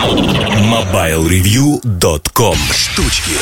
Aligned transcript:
MobileReview.com 0.00 2.56
Штучки 2.72 3.32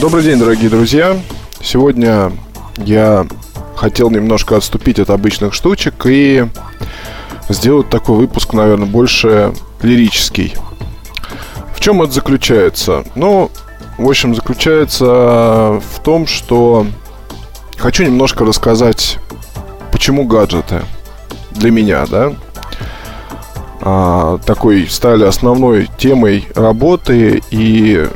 Добрый 0.00 0.24
день, 0.24 0.40
дорогие 0.40 0.68
друзья. 0.68 1.16
Сегодня 1.62 2.32
я 2.78 3.28
хотел 3.76 4.10
немножко 4.10 4.56
отступить 4.56 4.98
от 4.98 5.10
обычных 5.10 5.54
штучек 5.54 5.94
и 6.06 6.48
сделать 7.48 7.88
такой 7.90 8.16
выпуск, 8.16 8.54
наверное, 8.54 8.88
больше 8.88 9.54
лирический. 9.82 10.52
В 11.76 11.80
чем 11.80 12.02
это 12.02 12.10
заключается? 12.10 13.04
Ну, 13.14 13.48
в 13.98 14.08
общем, 14.08 14.34
заключается 14.34 15.04
в 15.04 16.00
том, 16.02 16.26
что 16.26 16.88
хочу 17.76 18.02
немножко 18.02 18.44
рассказать, 18.44 19.18
почему 19.92 20.24
гаджеты 20.24 20.82
для 21.52 21.70
меня, 21.70 22.04
да, 22.06 22.32
а, 23.84 24.38
такой 24.46 24.86
стали 24.88 25.24
основной 25.24 25.88
темой 25.98 26.46
работы 26.54 27.42
и 27.50 28.08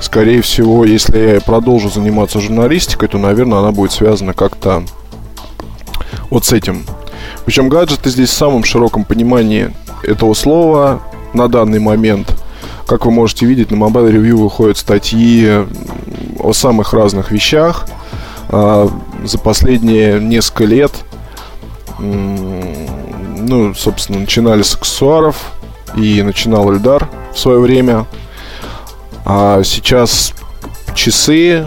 скорее 0.00 0.42
всего, 0.42 0.84
если 0.84 1.34
я 1.34 1.40
продолжу 1.40 1.88
заниматься 1.88 2.40
журналистикой, 2.40 3.08
то, 3.08 3.18
наверное, 3.18 3.60
она 3.60 3.70
будет 3.70 3.92
связана 3.92 4.34
как-то 4.34 4.82
вот 6.30 6.44
с 6.44 6.52
этим. 6.52 6.84
Причем 7.44 7.68
гаджеты 7.68 8.10
здесь 8.10 8.30
в 8.30 8.34
самом 8.34 8.64
широком 8.64 9.04
понимании 9.04 9.70
этого 10.02 10.34
слова 10.34 11.00
на 11.32 11.48
данный 11.48 11.78
момент. 11.78 12.36
Как 12.84 13.06
вы 13.06 13.12
можете 13.12 13.46
видеть, 13.46 13.70
на 13.70 13.76
Mobile 13.76 14.12
Review 14.12 14.42
выходят 14.42 14.76
статьи 14.76 15.64
о 16.40 16.52
самых 16.52 16.92
разных 16.92 17.30
вещах. 17.30 17.86
А, 18.48 18.90
за 19.22 19.38
последние 19.38 20.20
несколько 20.20 20.64
лет 20.64 20.92
ну, 23.44 23.74
собственно, 23.74 24.20
начинали 24.20 24.62
с 24.62 24.74
аксессуаров 24.74 25.52
и 25.96 26.22
начинал 26.22 26.72
Эльдар 26.72 27.08
в 27.32 27.38
свое 27.38 27.58
время. 27.58 28.06
А 29.24 29.62
сейчас 29.64 30.34
часы, 30.94 31.66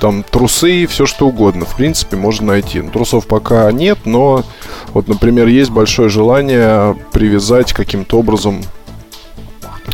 там 0.00 0.22
трусы, 0.22 0.86
все 0.86 1.06
что 1.06 1.28
угодно, 1.28 1.64
в 1.64 1.76
принципе, 1.76 2.16
можно 2.16 2.48
найти. 2.48 2.80
Ну, 2.80 2.90
трусов 2.90 3.26
пока 3.26 3.70
нет, 3.72 3.98
но 4.04 4.44
вот, 4.88 5.08
например, 5.08 5.46
есть 5.46 5.70
большое 5.70 6.08
желание 6.08 6.96
привязать 7.12 7.72
каким-то 7.72 8.18
образом 8.18 8.62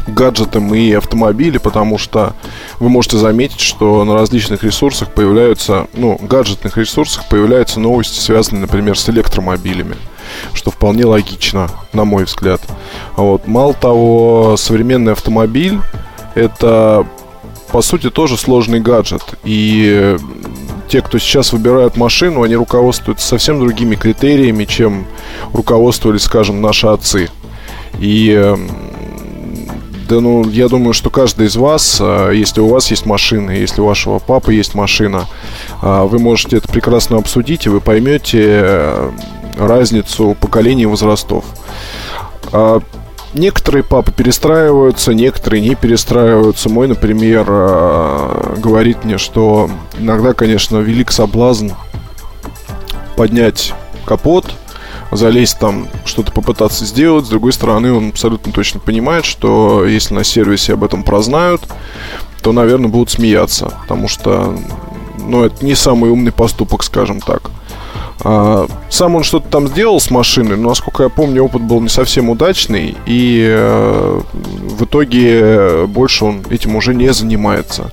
гаджетам 0.06 0.74
и 0.74 0.92
автомобили, 0.92 1.58
потому 1.58 1.98
что 1.98 2.34
вы 2.78 2.88
можете 2.88 3.16
заметить, 3.16 3.60
что 3.60 4.04
на 4.04 4.14
различных 4.14 4.62
ресурсах 4.62 5.12
появляются, 5.12 5.86
ну, 5.94 6.18
гаджетных 6.20 6.76
ресурсах 6.76 7.28
появляются 7.28 7.80
новости, 7.80 8.18
связанные, 8.18 8.62
например, 8.62 8.98
с 8.98 9.08
электромобилями 9.08 9.96
что 10.52 10.70
вполне 10.70 11.04
логично, 11.04 11.70
на 11.92 12.04
мой 12.04 12.24
взгляд. 12.24 12.60
Вот. 13.16 13.46
Мало 13.46 13.74
того, 13.74 14.56
современный 14.56 15.12
автомобиль 15.12 15.78
это 16.34 17.06
по 17.72 17.82
сути 17.82 18.10
тоже 18.10 18.36
сложный 18.36 18.80
гаджет. 18.80 19.22
И 19.44 20.16
те, 20.88 21.00
кто 21.00 21.18
сейчас 21.18 21.52
выбирают 21.52 21.96
машину, 21.96 22.42
они 22.42 22.54
руководствуются 22.54 23.26
совсем 23.26 23.58
другими 23.58 23.96
критериями, 23.96 24.64
чем 24.64 25.06
руководствовались, 25.52 26.22
скажем, 26.22 26.60
наши 26.60 26.86
отцы. 26.86 27.30
И 27.98 28.30
эм, 28.30 28.68
да, 30.08 30.20
ну, 30.20 30.48
я 30.48 30.68
думаю, 30.68 30.92
что 30.92 31.10
каждый 31.10 31.46
из 31.46 31.56
вас, 31.56 31.98
э, 32.00 32.32
если 32.34 32.60
у 32.60 32.68
вас 32.68 32.90
есть 32.90 33.06
машина, 33.06 33.50
если 33.50 33.80
у 33.80 33.86
вашего 33.86 34.18
папы 34.18 34.54
есть 34.54 34.74
машина, 34.74 35.26
э, 35.82 36.02
вы 36.04 36.18
можете 36.18 36.58
это 36.58 36.68
прекрасно 36.68 37.16
обсудить, 37.16 37.66
и 37.66 37.68
вы 37.68 37.80
поймете 37.80 38.42
э, 38.42 39.10
разницу 39.58 40.36
поколений 40.40 40.86
возрастов. 40.86 41.44
А, 42.52 42.80
некоторые 43.32 43.84
папы 43.84 44.12
перестраиваются, 44.12 45.14
некоторые 45.14 45.62
не 45.62 45.74
перестраиваются. 45.74 46.68
Мой, 46.68 46.88
например, 46.88 47.44
говорит 48.58 49.04
мне, 49.04 49.18
что 49.18 49.70
иногда, 49.98 50.34
конечно, 50.34 50.78
велик 50.78 51.12
соблазн 51.12 51.70
поднять 53.16 53.74
капот, 54.04 54.46
залезть 55.16 55.58
там, 55.58 55.88
что-то 56.04 56.32
попытаться 56.32 56.84
сделать. 56.84 57.26
С 57.26 57.28
другой 57.28 57.52
стороны, 57.52 57.92
он 57.92 58.10
абсолютно 58.10 58.52
точно 58.52 58.80
понимает, 58.80 59.24
что 59.24 59.86
если 59.86 60.14
на 60.14 60.24
сервисе 60.24 60.74
об 60.74 60.84
этом 60.84 61.02
прознают, 61.02 61.62
то, 62.42 62.52
наверное, 62.52 62.88
будут 62.88 63.10
смеяться, 63.10 63.72
потому 63.82 64.08
что, 64.08 64.54
ну, 65.18 65.44
это 65.44 65.64
не 65.64 65.74
самый 65.74 66.10
умный 66.10 66.32
поступок, 66.32 66.82
скажем 66.82 67.20
так. 67.20 67.50
А, 68.22 68.66
сам 68.90 69.16
он 69.16 69.22
что-то 69.22 69.48
там 69.48 69.68
сделал 69.68 70.00
с 70.00 70.10
машиной, 70.10 70.56
но, 70.56 70.68
насколько 70.70 71.04
я 71.04 71.08
помню, 71.08 71.44
опыт 71.44 71.62
был 71.62 71.80
не 71.80 71.88
совсем 71.88 72.28
удачный, 72.28 72.96
и 73.06 73.44
э, 73.48 74.20
в 74.32 74.84
итоге 74.84 75.86
больше 75.86 76.24
он 76.24 76.42
этим 76.50 76.76
уже 76.76 76.94
не 76.94 77.12
занимается. 77.12 77.90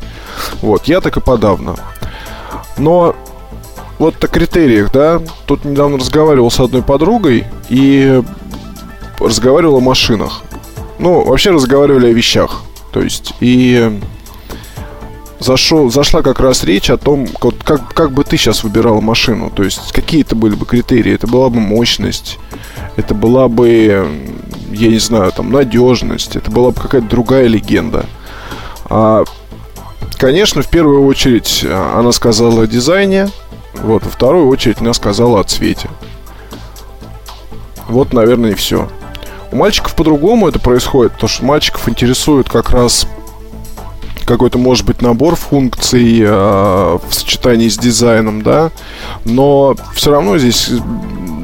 Вот, 0.62 0.86
я 0.86 1.02
так 1.02 1.18
и 1.18 1.22
подавно. 1.22 1.76
Но 2.78 3.16
вот 4.00 4.24
о 4.24 4.28
критериях, 4.28 4.92
да, 4.92 5.22
тут 5.46 5.66
недавно 5.66 5.98
разговаривал 5.98 6.50
с 6.52 6.60
одной 6.60 6.82
подругой 6.82 7.46
и 7.70 8.22
разговаривал 9.20 9.78
о 9.78 9.82
машинах. 9.82 10.42
Ну, 11.00 11.24
вообще 11.24 11.52
разговаривали 11.52 12.08
о 12.08 12.14
вещах. 12.14 12.64
То 12.92 13.02
есть, 13.02 13.34
и 13.40 14.00
зашел, 15.40 15.90
зашла 15.90 16.22
как 16.22 16.40
раз 16.40 16.64
речь 16.64 16.90
о 16.90 16.98
том, 16.98 17.28
как, 17.28 17.58
как, 17.64 17.94
как 17.94 18.12
бы 18.12 18.24
ты 18.24 18.38
сейчас 18.38 18.64
выбирал 18.64 19.02
машину. 19.02 19.50
То 19.50 19.64
есть, 19.64 19.92
какие 19.92 20.22
это 20.22 20.36
были 20.36 20.56
бы 20.56 20.66
критерии. 20.66 21.14
Это 21.14 21.28
была 21.28 21.50
бы 21.50 21.60
мощность, 21.60 22.38
это 22.96 23.16
была 23.16 23.48
бы, 23.48 24.08
я 24.72 24.88
не 24.88 25.00
знаю, 25.00 25.32
там, 25.32 25.52
надежность, 25.52 26.36
это 26.36 26.52
была 26.52 26.72
бы 26.72 26.82
какая-то 26.82 27.08
другая 27.08 27.48
легенда. 27.48 28.06
А, 28.86 29.24
конечно, 30.18 30.62
в 30.62 30.70
первую 30.70 31.06
очередь 31.06 31.66
а, 31.66 32.00
она 32.00 32.12
сказала 32.12 32.64
о 32.64 32.68
дизайне, 32.68 33.30
вот, 33.76 34.04
во 34.04 34.10
вторую 34.10 34.48
очередь 34.48 34.82
она 34.82 34.94
сказала 34.94 35.40
о 35.40 35.44
цвете. 35.44 35.90
Вот, 37.88 38.14
наверное, 38.14 38.52
и 38.52 38.56
все. 38.56 38.90
У 39.52 39.58
мальчиков 39.58 39.96
по-другому 39.96 40.48
это 40.48 40.60
происходит, 40.60 41.14
потому 41.14 41.30
что 41.30 41.46
мальчиков 41.46 41.90
интересует 41.90 42.50
как 42.50 42.70
раз 42.70 43.06
какой-то, 44.26 44.58
может 44.58 44.86
быть, 44.86 45.02
набор 45.02 45.36
функций 45.36 46.22
э, 46.22 46.30
в 46.30 47.14
сочетании 47.14 47.68
с 47.68 47.78
дизайном, 47.78 48.44
да, 48.44 48.72
но 49.26 49.76
все 49.94 50.12
равно 50.12 50.38
здесь 50.38 50.72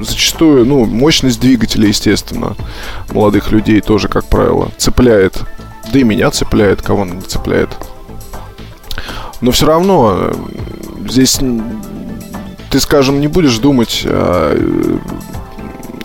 зачастую, 0.01 0.65
ну, 0.65 0.85
мощность 0.85 1.41
двигателя, 1.41 1.87
естественно, 1.87 2.55
молодых 3.11 3.51
людей 3.51 3.81
тоже, 3.81 4.07
как 4.07 4.25
правило, 4.25 4.69
цепляет. 4.77 5.41
Да 5.91 5.99
и 5.99 6.03
меня 6.03 6.31
цепляет, 6.31 6.81
кого 6.81 7.01
он 7.01 7.21
цепляет. 7.21 7.69
Но 9.41 9.51
все 9.51 9.65
равно 9.65 10.15
э, 10.17 10.33
здесь 11.09 11.39
ты, 12.69 12.79
скажем, 12.79 13.19
не 13.19 13.27
будешь 13.27 13.57
думать 13.57 14.01
э, 14.03 14.97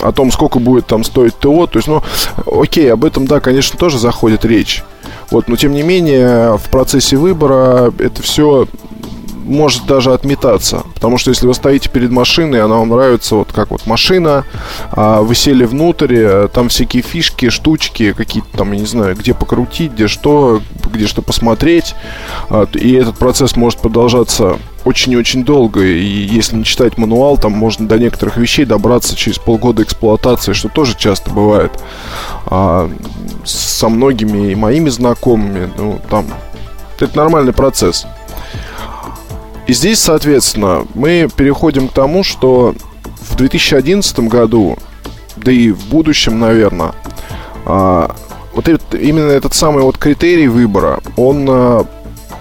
о 0.01 0.13
том, 0.13 0.33
сколько 0.33 0.59
будет 0.59 0.87
там 0.87 1.05
стоить 1.05 1.39
ТО. 1.39 1.67
То 1.67 1.79
есть, 1.79 1.89
ну, 1.89 2.03
окей, 2.47 2.93
об 2.93 3.05
этом, 3.05 3.27
да, 3.27 3.41
конечно, 3.41 3.79
тоже 3.79 3.99
заходит 3.99 4.45
речь. 4.45 4.83
Вот, 5.31 5.49
но 5.49 5.57
тем 5.57 5.73
не 5.73 5.83
менее, 5.83 6.59
в 6.59 6.69
процессе 6.71 7.17
выбора 7.17 7.93
это 7.99 8.23
все 8.23 8.67
может 9.45 9.87
даже 9.87 10.13
отметаться. 10.13 10.83
Потому 10.95 11.19
что 11.19 11.31
если 11.31 11.47
вы 11.47 11.55
стоите 11.55 11.89
перед 11.89 12.11
машиной, 12.11 12.63
она 12.63 12.77
вам 12.77 12.91
нравится 12.91 13.37
вот 13.37 13.53
как 13.53 13.71
вот 13.71 13.87
машина, 13.87 14.45
а 14.91 15.23
вы 15.23 15.35
сели 15.35 15.65
внутрь, 15.65 16.15
э, 16.17 16.49
там 16.53 16.69
всякие 16.69 17.03
фишки, 17.03 17.49
штучки, 17.49 18.13
какие-то 18.13 18.49
там, 18.57 18.73
я 18.73 18.81
не 18.81 18.87
знаю, 18.87 19.17
где 19.17 19.35
покрутить, 19.35 19.93
где 19.93 20.09
что, 20.09 20.61
где 20.93 21.07
что 21.07 21.23
посмотреть. 21.23 21.95
А, 22.49 22.67
и 22.73 22.93
этот 22.93 23.19
процесс 23.19 23.57
может 23.57 23.81
продолжаться 23.81 24.59
очень-очень 24.85 25.45
долго. 25.45 25.83
И 25.83 26.05
если 26.05 26.57
не 26.57 26.65
читать 26.65 26.99
мануал, 26.99 27.39
там 27.39 27.53
можно 27.53 27.87
до 27.87 27.99
некоторых 27.99 28.37
вещей 28.37 28.65
добраться 28.65 29.17
через 29.17 29.39
полгода 29.39 29.83
эксплуатации, 29.83 30.53
что 30.53 30.69
тоже 30.69 30.97
часто 30.97 31.31
бывает. 31.31 31.73
А, 32.47 32.91
со 33.45 33.89
многими 33.89 34.53
и 34.53 34.55
моими 34.55 34.89
знакомыми, 34.89 35.71
ну, 35.77 36.01
там, 36.11 36.27
это 36.99 37.17
нормальный 37.17 37.53
процесс. 37.53 38.07
И 39.67 39.73
здесь, 39.73 40.01
соответственно, 40.01 40.87
мы 40.95 41.29
переходим 41.35 41.89
к 41.89 41.93
тому, 41.93 42.25
что 42.25 42.75
в 43.21 43.37
2011 43.37 44.19
году, 44.21 44.77
да 45.37 45.53
и 45.53 45.71
в 45.71 45.87
будущем, 45.87 46.39
наверное, 46.41 46.93
а, 47.65 48.15
вот 48.55 48.69
этот, 48.69 48.95
именно 48.95 49.31
этот 49.31 49.55
самый 49.55 49.83
вот 49.83 49.99
критерий 49.99 50.49
выбора, 50.49 51.01
он 51.17 51.47
а, 51.49 51.87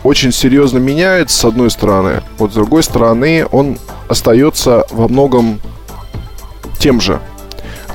очень 0.04 0.32
серьезно 0.32 0.80
меняется, 0.80 1.38
с 1.38 1.46
одной 1.46 1.70
стороны. 1.70 2.24
Вот 2.38 2.52
с 2.52 2.56
другой 2.56 2.84
стороны, 2.84 3.46
он 3.52 3.78
остается 4.10 4.86
во 4.90 5.08
многом 5.08 5.60
тем 6.80 7.00
же 7.00 7.22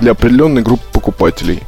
для 0.01 0.13
определенной 0.13 0.63
группы 0.63 0.85
покупателей. 0.93 1.63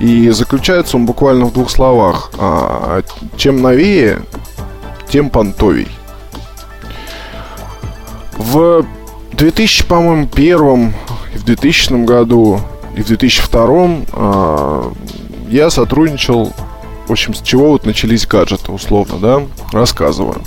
И 0.00 0.30
заключается 0.30 0.96
он 0.96 1.06
буквально 1.06 1.44
в 1.44 1.52
двух 1.52 1.70
словах. 1.70 2.32
А, 2.38 3.02
чем 3.36 3.62
новее, 3.62 4.22
тем 5.08 5.30
понтовей. 5.30 5.88
В 8.40 8.86
2000, 9.32 9.84
по-моему, 9.84 10.26
первом 10.26 10.94
и 11.34 11.36
в 11.38 11.44
2000 11.44 12.06
году 12.06 12.58
и 12.96 13.02
в 13.02 13.06
2002 13.06 13.88
а, 14.14 14.92
я 15.50 15.68
сотрудничал, 15.68 16.50
в 17.06 17.12
общем, 17.12 17.34
с 17.34 17.42
чего 17.42 17.72
вот 17.72 17.84
начались 17.84 18.26
гаджеты, 18.26 18.72
условно, 18.72 19.18
да, 19.18 19.42
рассказываю. 19.72 20.40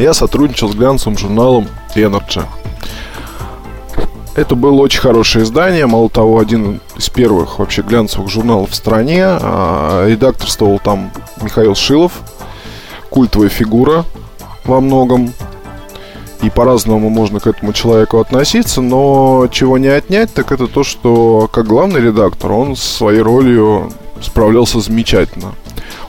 Я 0.00 0.14
сотрудничал 0.14 0.70
с 0.70 0.74
глянцевым 0.74 1.16
журналом 1.16 1.68
Energy. 1.94 2.44
Это 4.34 4.56
было 4.56 4.80
очень 4.80 5.00
хорошее 5.00 5.44
издание, 5.44 5.86
мало 5.86 6.10
того, 6.10 6.40
один 6.40 6.80
из 6.96 7.08
первых 7.08 7.60
вообще 7.60 7.82
глянцевых 7.82 8.30
журналов 8.30 8.70
в 8.70 8.74
стране. 8.74 9.22
А, 9.24 10.08
редакторствовал 10.08 10.80
там 10.80 11.12
Михаил 11.40 11.76
Шилов, 11.76 12.14
культовая 13.10 13.48
фигура 13.48 14.04
во 14.64 14.80
многом. 14.80 15.32
И 16.42 16.50
по-разному 16.50 17.08
можно 17.08 17.38
к 17.38 17.46
этому 17.46 17.72
человеку 17.72 18.18
относиться, 18.18 18.80
но 18.80 19.46
чего 19.50 19.78
не 19.78 19.86
отнять, 19.86 20.34
так 20.34 20.50
это 20.50 20.66
то, 20.66 20.82
что 20.82 21.48
как 21.52 21.66
главный 21.66 22.00
редактор 22.00 22.52
он 22.52 22.74
своей 22.74 23.20
ролью 23.20 23.92
справлялся 24.20 24.80
замечательно. 24.80 25.54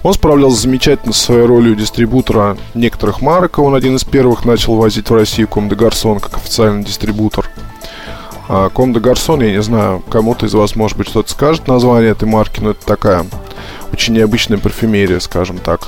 Он 0.01 0.13
справлялся 0.13 0.61
замечательно 0.61 1.13
со 1.13 1.25
своей 1.25 1.45
ролью 1.45 1.75
дистрибутора 1.75 2.57
некоторых 2.73 3.21
марок. 3.21 3.59
Он 3.59 3.75
один 3.75 3.95
из 3.95 4.03
первых 4.03 4.43
начал 4.43 4.75
возить 4.75 5.09
в 5.09 5.15
Россию 5.15 5.47
Ком 5.47 5.69
де 5.69 5.75
Гарсон 5.75 6.19
как 6.19 6.35
официальный 6.35 6.83
дистрибутор. 6.83 7.49
А 8.49 8.69
Ком 8.69 8.91
де 8.91 8.99
Гарсон, 8.99 9.41
я 9.41 9.51
не 9.51 9.61
знаю, 9.61 10.03
кому-то 10.09 10.45
из 10.45 10.53
вас, 10.53 10.75
может 10.75 10.97
быть, 10.97 11.07
что-то 11.07 11.31
скажет 11.31 11.67
название 11.67 12.11
этой 12.11 12.27
марки, 12.27 12.59
но 12.59 12.71
это 12.71 12.85
такая 12.85 13.25
очень 13.93 14.15
необычная 14.15 14.57
парфюмерия, 14.57 15.19
скажем 15.19 15.59
так, 15.59 15.87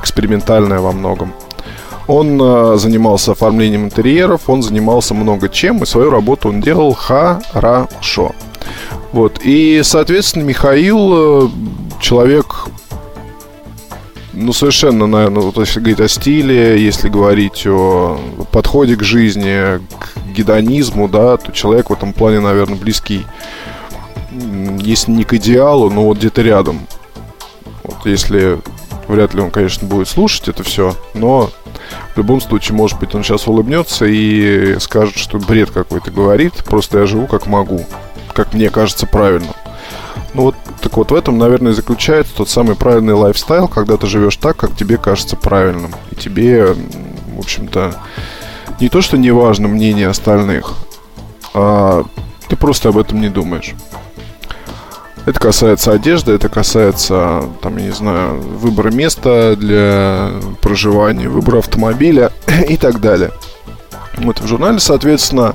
экспериментальная 0.00 0.80
во 0.80 0.92
многом. 0.92 1.32
Он 2.06 2.40
э, 2.40 2.76
занимался 2.76 3.32
оформлением 3.32 3.84
интерьеров, 3.84 4.48
он 4.48 4.62
занимался 4.62 5.14
много 5.14 5.48
чем, 5.48 5.82
и 5.82 5.86
свою 5.86 6.10
работу 6.10 6.48
он 6.48 6.60
делал 6.60 6.94
хорошо. 6.94 8.32
Вот. 9.12 9.40
И, 9.44 9.80
соответственно, 9.84 10.44
Михаил, 10.44 11.46
э, 11.46 11.48
человек, 12.00 12.66
ну, 14.32 14.52
совершенно, 14.52 15.06
наверное, 15.06 15.42
вот 15.42 15.58
если 15.58 15.80
говорить 15.80 16.00
о 16.00 16.08
стиле, 16.08 16.82
если 16.82 17.08
говорить 17.08 17.66
о 17.66 18.18
подходе 18.50 18.96
к 18.96 19.02
жизни, 19.02 19.78
к 19.98 20.32
гедонизму, 20.34 21.08
да, 21.08 21.36
то 21.36 21.52
человек 21.52 21.90
в 21.90 21.92
этом 21.92 22.12
плане, 22.12 22.40
наверное, 22.40 22.78
близкий, 22.78 23.26
если 24.80 25.10
не 25.10 25.24
к 25.24 25.34
идеалу, 25.34 25.90
но 25.90 26.04
вот 26.04 26.18
где-то 26.18 26.42
рядом. 26.42 26.80
Вот 27.84 28.06
если 28.06 28.58
вряд 29.08 29.34
ли 29.34 29.42
он, 29.42 29.50
конечно, 29.50 29.86
будет 29.86 30.08
слушать 30.08 30.48
это 30.48 30.62
все, 30.62 30.96
но 31.14 31.50
в 32.14 32.18
любом 32.18 32.40
случае, 32.40 32.76
может 32.76 32.98
быть, 32.98 33.14
он 33.14 33.22
сейчас 33.22 33.46
улыбнется 33.46 34.06
и 34.06 34.78
скажет, 34.78 35.16
что 35.16 35.38
бред 35.38 35.70
какой-то 35.70 36.10
говорит, 36.10 36.54
просто 36.64 37.00
я 37.00 37.06
живу 37.06 37.26
как 37.26 37.46
могу, 37.46 37.84
как 38.34 38.54
мне 38.54 38.70
кажется 38.70 39.06
правильно. 39.06 39.52
Ну 40.34 40.42
вот, 40.42 40.54
так 40.80 40.96
вот 40.96 41.10
в 41.10 41.14
этом, 41.14 41.38
наверное, 41.38 41.72
заключается 41.72 42.34
тот 42.34 42.48
самый 42.48 42.74
правильный 42.74 43.14
лайфстайл, 43.14 43.68
когда 43.68 43.96
ты 43.96 44.06
живешь 44.06 44.36
так, 44.36 44.56
как 44.56 44.74
тебе 44.76 44.96
кажется 44.96 45.36
правильным. 45.36 45.94
И 46.10 46.14
тебе, 46.14 46.74
в 47.34 47.38
общем-то, 47.38 47.94
не 48.80 48.88
то, 48.88 49.02
что 49.02 49.18
не 49.18 49.30
важно 49.30 49.68
мнение 49.68 50.08
остальных, 50.08 50.74
а 51.54 52.04
ты 52.48 52.56
просто 52.56 52.88
об 52.88 52.98
этом 52.98 53.20
не 53.20 53.28
думаешь. 53.28 53.74
Это 55.24 55.38
касается 55.38 55.92
одежды, 55.92 56.32
это 56.32 56.48
касается, 56.48 57.44
там, 57.60 57.76
я 57.76 57.84
не 57.84 57.92
знаю, 57.92 58.40
выбора 58.40 58.90
места 58.90 59.54
для 59.56 60.32
проживания, 60.60 61.28
выбора 61.28 61.58
автомобиля 61.58 62.32
и 62.68 62.76
так 62.76 63.00
далее. 63.00 63.30
Вот 64.16 64.40
в 64.40 64.46
журнале, 64.48 64.80
соответственно, 64.80 65.54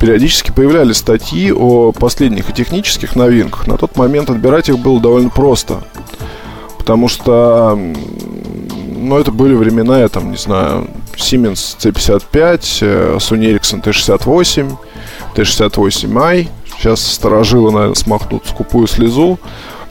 периодически 0.00 0.50
появлялись 0.50 0.96
статьи 0.96 1.52
о 1.52 1.92
последних 1.92 2.50
и 2.50 2.52
технических 2.52 3.14
новинках. 3.14 3.68
На 3.68 3.76
тот 3.76 3.96
момент 3.96 4.30
отбирать 4.30 4.68
их 4.68 4.78
было 4.80 5.00
довольно 5.00 5.30
просто. 5.30 5.82
Потому 6.76 7.08
что, 7.08 7.76
ну, 7.76 9.18
это 9.18 9.30
были 9.30 9.54
времена, 9.54 10.00
я 10.00 10.08
там, 10.08 10.32
не 10.32 10.36
знаю, 10.36 10.88
Siemens 11.14 11.76
C55, 11.78 13.18
Sony 13.18 13.54
Ericsson 13.54 13.82
T68, 13.82 14.76
T68i, 15.36 16.48
Сейчас 16.80 17.04
сторожилы, 17.04 17.72
наверное, 17.72 17.94
смахнут 17.94 18.46
скупую 18.46 18.86
слезу. 18.86 19.38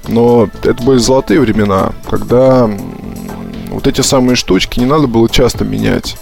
Но 0.08 0.50
это 0.64 0.84
были 0.84 0.98
золотые 0.98 1.40
времена, 1.40 1.92
когда 2.10 2.68
вот 3.70 3.86
эти 3.86 4.02
самые 4.02 4.36
штучки 4.36 4.80
не 4.80 4.88
надо 4.88 5.06
было 5.06 5.30
часто 5.30 5.64
менять. 5.66 6.18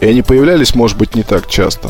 И 0.00 0.06
они 0.06 0.22
появлялись, 0.22 0.76
может 0.76 0.96
быть, 0.96 1.16
не 1.16 1.24
так 1.24 1.48
часто. 1.48 1.88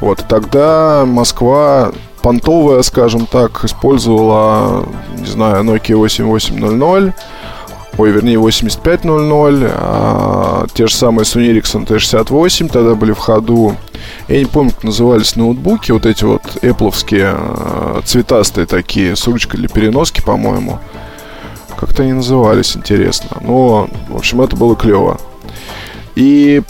Вот, 0.00 0.24
тогда 0.26 1.04
Москва 1.06 1.92
понтовая, 2.22 2.80
скажем 2.80 3.26
так, 3.26 3.62
использовала, 3.62 4.86
не 5.18 5.26
знаю, 5.26 5.64
Nokia 5.64 5.96
8800, 5.96 7.12
ой, 7.98 8.10
вернее, 8.10 8.38
8500, 8.38 9.70
а 9.74 10.66
те 10.72 10.86
же 10.86 10.94
самые 10.94 11.24
Sony 11.24 11.52
Ericsson 11.52 11.86
T68 11.86 12.70
тогда 12.72 12.94
были 12.94 13.12
в 13.12 13.18
ходу, 13.18 13.76
я 14.28 14.38
не 14.38 14.46
помню, 14.46 14.70
как 14.72 14.84
назывались 14.84 15.36
ноутбуки, 15.36 15.90
вот 15.90 16.06
эти 16.06 16.24
вот 16.24 16.42
эпловские, 16.62 17.34
э, 17.36 18.00
цветастые 18.04 18.66
такие, 18.66 19.16
с 19.16 19.26
ручкой 19.26 19.58
для 19.58 19.68
переноски, 19.68 20.20
по-моему. 20.20 20.78
Как-то 21.76 22.02
они 22.02 22.12
назывались, 22.12 22.76
интересно. 22.76 23.38
Но, 23.40 23.88
в 24.08 24.16
общем, 24.16 24.40
это 24.42 24.56
было 24.56 24.74
клево. 24.76 25.20
И 26.14 26.62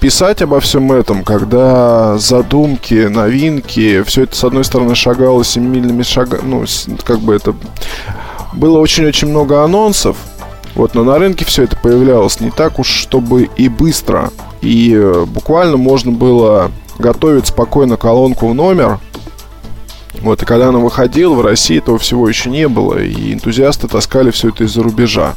писать 0.00 0.42
обо 0.42 0.60
всем 0.60 0.92
этом, 0.92 1.24
когда 1.24 2.18
задумки, 2.18 3.06
новинки, 3.06 4.02
все 4.02 4.22
это, 4.22 4.36
с 4.36 4.44
одной 4.44 4.64
стороны, 4.64 4.94
шагало 4.94 5.44
семимильными 5.44 6.02
шагами, 6.02 6.42
ну, 6.44 6.64
как 7.04 7.20
бы 7.20 7.34
это... 7.34 7.54
Было 8.54 8.78
очень-очень 8.78 9.28
много 9.28 9.62
анонсов, 9.62 10.16
вот, 10.74 10.94
но 10.94 11.04
на 11.04 11.18
рынке 11.18 11.44
все 11.44 11.64
это 11.64 11.76
появлялось 11.76 12.40
не 12.40 12.50
так 12.50 12.78
уж, 12.78 12.88
чтобы 12.88 13.44
и 13.56 13.68
быстро. 13.68 14.30
И 14.60 14.94
э, 14.94 15.24
буквально 15.24 15.76
можно 15.76 16.12
было 16.12 16.70
готовить 16.98 17.46
спокойно 17.46 17.96
колонку 17.96 18.48
в 18.48 18.54
номер. 18.54 18.98
Вот, 20.20 20.42
и 20.42 20.46
когда 20.46 20.68
она 20.68 20.78
выходила, 20.78 21.34
в 21.34 21.40
России 21.42 21.78
этого 21.78 21.98
всего 21.98 22.28
еще 22.28 22.50
не 22.50 22.68
было, 22.68 22.98
и 22.98 23.32
энтузиасты 23.32 23.86
таскали 23.86 24.30
все 24.30 24.48
это 24.48 24.64
из-за 24.64 24.82
рубежа. 24.82 25.34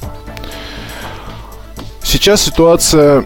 Сейчас 2.03 2.41
ситуация 2.41 3.25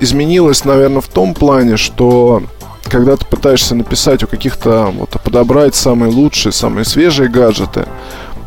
изменилась, 0.00 0.64
наверное, 0.64 1.02
в 1.02 1.08
том 1.08 1.34
плане, 1.34 1.76
что 1.76 2.42
когда 2.84 3.16
ты 3.16 3.24
пытаешься 3.26 3.74
написать 3.74 4.22
о 4.22 4.26
каких-то, 4.26 4.86
вот, 4.86 5.10
подобрать 5.22 5.74
самые 5.74 6.10
лучшие, 6.10 6.52
самые 6.52 6.84
свежие 6.84 7.28
гаджеты, 7.28 7.86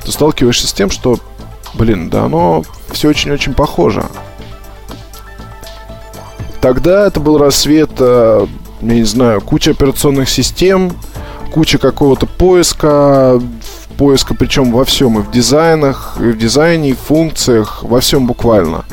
ты 0.04 0.12
сталкиваешься 0.12 0.68
с 0.68 0.74
тем, 0.74 0.90
что, 0.90 1.18
блин, 1.74 2.10
да 2.10 2.26
оно 2.26 2.64
все 2.92 3.10
очень-очень 3.10 3.54
похоже. 3.54 4.06
Тогда 6.62 7.08
это 7.08 7.20
был 7.20 7.38
рассвет, 7.38 7.92
э, 8.00 8.48
я 8.82 8.94
не 8.94 9.04
знаю, 9.04 9.42
куча 9.42 9.72
операционных 9.72 10.30
систем, 10.30 10.94
куча 11.54 11.78
какого-то 11.78 12.26
поиска, 12.26 13.42
поиска 13.98 14.34
причем 14.34 14.72
во 14.72 14.86
всем, 14.86 15.20
и 15.20 15.22
в 15.22 15.30
дизайнах, 15.30 16.16
и 16.20 16.24
в 16.32 16.38
дизайне, 16.38 16.92
и 16.92 16.94
в 16.94 17.00
функциях, 17.00 17.84
во 17.84 18.00
всем 18.00 18.28
буквально. 18.28 18.86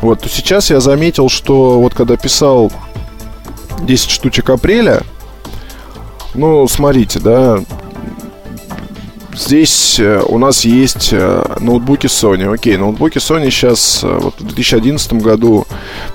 Вот, 0.00 0.20
то 0.20 0.28
сейчас 0.28 0.70
я 0.70 0.80
заметил, 0.80 1.28
что 1.28 1.80
вот 1.80 1.94
когда 1.94 2.16
писал 2.16 2.72
10 3.80 4.10
штучек 4.10 4.48
апреля, 4.50 5.02
ну, 6.34 6.68
смотрите, 6.68 7.18
да, 7.18 7.58
Здесь 9.38 10.00
э, 10.00 10.20
у 10.26 10.36
нас 10.38 10.64
есть 10.64 11.10
э, 11.12 11.56
ноутбуки 11.60 12.06
Sony. 12.06 12.52
Окей, 12.52 12.76
ноутбуки 12.76 13.18
Sony 13.18 13.50
сейчас 13.50 14.00
э, 14.02 14.18
вот 14.20 14.34
в 14.40 14.44
2011 14.44 15.12
году 15.14 15.64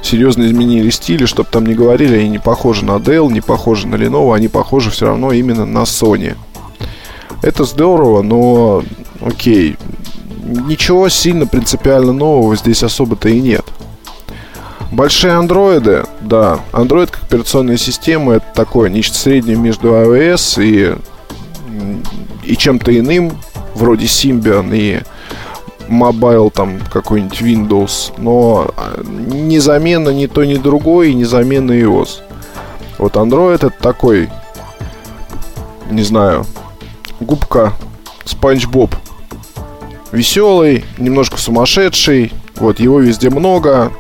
серьезно 0.02 0.44
изменили 0.44 0.90
стили, 0.90 1.26
чтобы 1.26 1.48
там 1.50 1.66
не 1.66 1.74
говорили, 1.74 2.18
они 2.18 2.30
не 2.32 2.40
похожи 2.40 2.84
на 2.84 2.98
Dell, 2.98 3.32
не 3.32 3.40
похожи 3.40 3.88
на 3.88 3.96
Lenovo, 3.96 4.36
они 4.36 4.50
похожи 4.50 4.92
все 4.92 5.06
равно 5.06 5.32
именно 5.32 5.66
на 5.66 5.84
Sony. 5.84 6.36
Это 7.42 7.64
здорово, 7.64 8.24
но 8.24 8.84
окей, 9.22 9.78
ничего 10.44 11.08
сильно 11.08 11.48
принципиально 11.48 12.12
нового 12.12 12.58
здесь 12.58 12.84
особо-то 12.84 13.30
и 13.30 13.40
нет. 13.40 13.64
Большие 14.92 15.34
андроиды, 15.34 16.04
да, 16.20 16.60
Android 16.74 17.08
как 17.08 17.24
операционная 17.24 17.78
система 17.78 18.34
это 18.34 18.46
такое 18.54 18.90
нечто 18.90 19.18
среднее 19.18 19.56
между 19.56 19.94
iOS 19.94 20.62
и 20.62 20.96
и 22.46 22.58
чем-то 22.58 22.98
иным, 22.98 23.32
вроде 23.76 24.06
Symbian 24.06 24.70
и 24.76 25.02
Mobile 25.88 26.52
там 26.52 26.80
какой-нибудь 26.92 27.42
Windows, 27.42 28.14
но 28.18 28.72
а, 28.76 29.02
незаменно 29.04 30.10
ни 30.10 30.28
то, 30.28 30.44
ни 30.44 30.56
другой, 30.56 31.12
и 31.12 31.16
незаменно 31.16 31.72
iOS. 31.72 32.22
Вот 32.98 33.16
Android 33.16 33.56
это 33.56 33.70
такой, 33.70 34.30
не 35.90 36.04
знаю, 36.04 36.46
губка 37.20 37.74
Спанч 38.26 38.68
Боб. 38.68 38.96
Веселый, 40.12 40.86
немножко 40.98 41.38
сумасшедший, 41.38 42.32
вот 42.56 42.80
его 42.80 43.00
везде 43.00 43.30
много, 43.30 43.92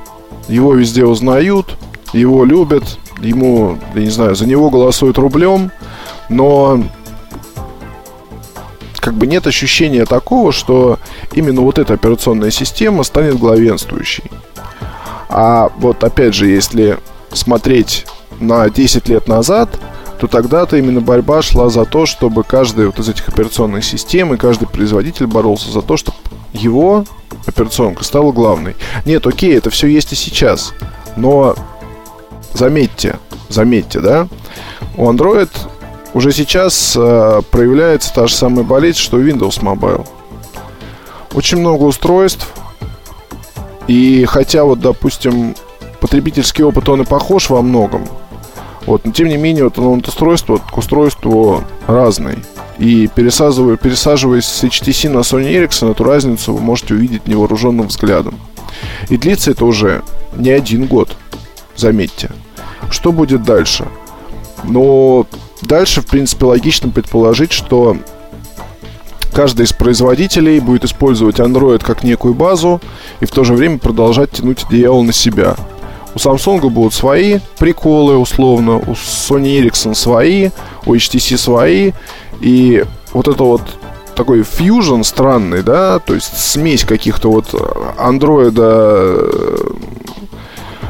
его 0.47 0.73
везде 0.75 1.05
узнают, 1.05 1.75
его 2.13 2.45
любят, 2.45 2.99
ему, 3.19 3.79
я 3.95 4.01
не 4.01 4.09
знаю, 4.09 4.35
за 4.35 4.45
него 4.45 4.69
голосуют 4.69 5.17
рублем, 5.17 5.71
но 6.29 6.83
как 9.03 9.15
бы 9.15 9.27
нет 9.27 9.45
ощущения 9.47 10.05
такого, 10.05 10.53
что 10.53 10.97
именно 11.33 11.59
вот 11.59 11.77
эта 11.77 11.93
операционная 11.95 12.51
система 12.51 13.03
станет 13.03 13.37
главенствующей. 13.37 14.23
А 15.27 15.69
вот 15.77 16.05
опять 16.05 16.33
же, 16.33 16.47
если 16.47 16.97
смотреть 17.33 18.05
на 18.39 18.69
10 18.69 19.09
лет 19.09 19.27
назад, 19.27 19.77
то 20.21 20.27
тогда-то 20.27 20.77
именно 20.77 21.01
борьба 21.01 21.41
шла 21.41 21.67
за 21.67 21.83
то, 21.83 22.05
чтобы 22.05 22.45
каждая 22.45 22.85
вот 22.85 22.99
из 22.99 23.09
этих 23.09 23.27
операционных 23.27 23.83
систем 23.83 24.33
и 24.33 24.37
каждый 24.37 24.69
производитель 24.69 25.27
боролся 25.27 25.69
за 25.69 25.81
то, 25.81 25.97
чтобы 25.97 26.17
его 26.53 27.03
операционка 27.45 28.05
стала 28.05 28.31
главной. 28.31 28.77
Нет, 29.05 29.27
окей, 29.27 29.57
это 29.57 29.69
все 29.69 29.87
есть 29.87 30.13
и 30.13 30.15
сейчас. 30.15 30.73
Но 31.17 31.55
заметьте, 32.53 33.19
заметьте, 33.49 33.99
да, 33.99 34.29
у 34.95 35.11
Android 35.11 35.49
уже 36.13 36.31
сейчас 36.31 36.95
э, 36.95 37.41
проявляется 37.49 38.13
та 38.13 38.27
же 38.27 38.35
самая 38.35 38.63
болезнь, 38.63 38.99
что 38.99 39.19
Windows 39.19 39.61
Mobile. 39.61 40.07
Очень 41.33 41.59
много 41.59 41.83
устройств. 41.83 42.47
И 43.87 44.25
хотя 44.25 44.63
вот, 44.63 44.79
допустим, 44.79 45.55
потребительский 45.99 46.63
опыт, 46.63 46.87
он 46.89 47.01
и 47.01 47.05
похож 47.05 47.49
во 47.49 47.61
многом. 47.61 48.07
Вот, 48.85 49.05
но 49.05 49.11
тем 49.11 49.29
не 49.29 49.37
менее, 49.37 49.65
вот 49.65 49.79
он 49.79 49.99
от 49.99 50.07
устройства 50.07 50.57
к 50.57 50.77
устройству 50.77 51.63
разный. 51.87 52.37
И 52.77 53.07
пересаживая, 53.07 53.77
пересаживаясь 53.77 54.45
с 54.45 54.63
HTC 54.63 55.09
на 55.09 55.19
Sony 55.19 55.53
Ericsson, 55.53 55.91
эту 55.91 56.03
разницу 56.03 56.53
вы 56.53 56.61
можете 56.61 56.95
увидеть 56.95 57.27
невооруженным 57.27 57.87
взглядом. 57.87 58.39
И 59.09 59.17
длится 59.17 59.51
это 59.51 59.65
уже 59.65 60.03
не 60.35 60.49
один 60.49 60.85
год, 60.85 61.15
заметьте. 61.75 62.29
Что 62.89 63.11
будет 63.11 63.43
дальше? 63.43 63.87
Но 64.63 65.25
дальше, 65.67 66.01
в 66.01 66.05
принципе, 66.05 66.45
логично 66.45 66.89
предположить, 66.89 67.51
что 67.51 67.97
каждый 69.33 69.65
из 69.65 69.73
производителей 69.73 70.59
будет 70.59 70.85
использовать 70.85 71.39
Android 71.39 71.83
как 71.83 72.03
некую 72.03 72.33
базу 72.33 72.81
и 73.19 73.25
в 73.25 73.31
то 73.31 73.43
же 73.43 73.53
время 73.53 73.79
продолжать 73.79 74.31
тянуть 74.31 74.63
одеяло 74.63 75.01
на 75.01 75.13
себя. 75.13 75.55
У 76.15 76.17
Samsung 76.17 76.69
будут 76.69 76.93
свои 76.93 77.39
приколы, 77.57 78.17
условно, 78.17 78.77
у 78.77 78.91
Sony 78.91 79.59
Ericsson 79.59 79.95
свои, 79.95 80.51
у 80.85 80.93
HTC 80.93 81.37
свои, 81.37 81.91
и 82.39 82.85
вот 83.13 83.27
это 83.27 83.43
вот 83.43 83.61
такой 84.15 84.41
fusion 84.41 85.03
странный, 85.03 85.63
да, 85.63 85.97
то 85.97 86.13
есть 86.13 86.37
смесь 86.37 86.83
каких-то 86.83 87.31
вот 87.31 87.53
андроида, 87.97 89.17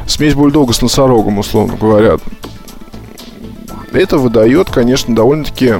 смесь 0.06 0.34
бульдога 0.34 0.74
с 0.74 0.82
носорогом, 0.82 1.38
условно 1.38 1.76
говоря, 1.80 2.18
это 3.94 4.18
выдает, 4.18 4.70
конечно, 4.70 5.14
довольно-таки 5.14 5.74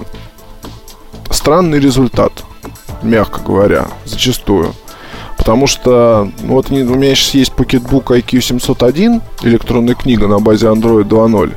странный 1.31 1.81
результат, 1.81 2.33
мягко 3.03 3.41
говоря, 3.41 3.89
зачастую. 4.05 4.75
Потому 5.37 5.67
что 5.67 6.31
ну, 6.43 6.55
вот 6.55 6.71
у 6.71 6.75
меня 6.75 7.15
сейчас 7.15 7.35
есть 7.35 7.53
Pocketbook 7.53 8.05
IQ 8.07 8.41
701, 8.41 9.21
электронная 9.43 9.95
книга 9.95 10.27
на 10.27 10.39
базе 10.39 10.69
Android 10.69 11.05
2.0. 11.05 11.55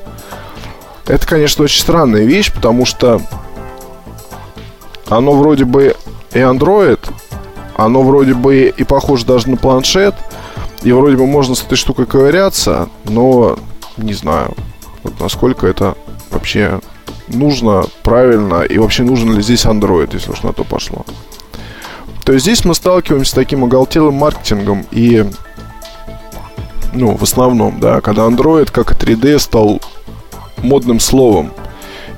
Это, 1.05 1.25
конечно, 1.25 1.63
очень 1.63 1.81
странная 1.81 2.25
вещь, 2.25 2.51
потому 2.51 2.85
что 2.85 3.21
оно 5.07 5.31
вроде 5.33 5.63
бы 5.63 5.95
и 6.33 6.39
Android, 6.39 6.99
оно 7.77 8.01
вроде 8.01 8.33
бы 8.33 8.73
и 8.75 8.83
похоже 8.83 9.25
даже 9.25 9.49
на 9.49 9.57
планшет, 9.57 10.15
и 10.81 10.91
вроде 10.91 11.15
бы 11.15 11.25
можно 11.25 11.55
с 11.55 11.63
этой 11.63 11.77
штукой 11.77 12.05
ковыряться, 12.05 12.89
но 13.05 13.57
не 13.95 14.13
знаю, 14.13 14.53
вот 15.03 15.19
насколько 15.19 15.65
это 15.65 15.95
вообще 16.31 16.79
нужно, 17.27 17.85
правильно, 18.03 18.61
и 18.61 18.77
вообще 18.77 19.03
нужен 19.03 19.33
ли 19.35 19.41
здесь 19.41 19.65
Android, 19.65 20.09
если 20.13 20.31
уж 20.31 20.43
на 20.43 20.53
то 20.53 20.63
пошло. 20.63 21.05
То 22.23 22.33
есть 22.33 22.45
здесь 22.45 22.65
мы 22.65 22.75
сталкиваемся 22.75 23.31
с 23.31 23.33
таким 23.33 23.63
оголтелым 23.63 24.15
маркетингом 24.15 24.85
и, 24.91 25.25
ну, 26.93 27.15
в 27.15 27.23
основном, 27.23 27.79
да, 27.79 28.01
когда 28.01 28.27
Android, 28.27 28.71
как 28.71 28.91
и 28.91 28.95
3D, 28.95 29.39
стал 29.39 29.81
модным 30.57 30.99
словом. 30.99 31.51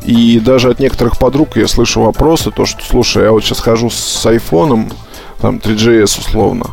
И 0.06 0.40
даже 0.40 0.72
от 0.72 0.80
некоторых 0.80 1.20
подруг 1.20 1.58
я 1.58 1.68
слышу 1.68 2.02
вопросы, 2.02 2.52
то, 2.52 2.66
что, 2.66 2.84
слушай, 2.84 3.24
я 3.24 3.32
вот 3.32 3.44
сейчас 3.44 3.60
хожу 3.60 3.90
с 3.90 4.26
айфоном, 4.26 4.92
там, 5.40 5.58
3GS 5.58 6.20
условно, 6.20 6.68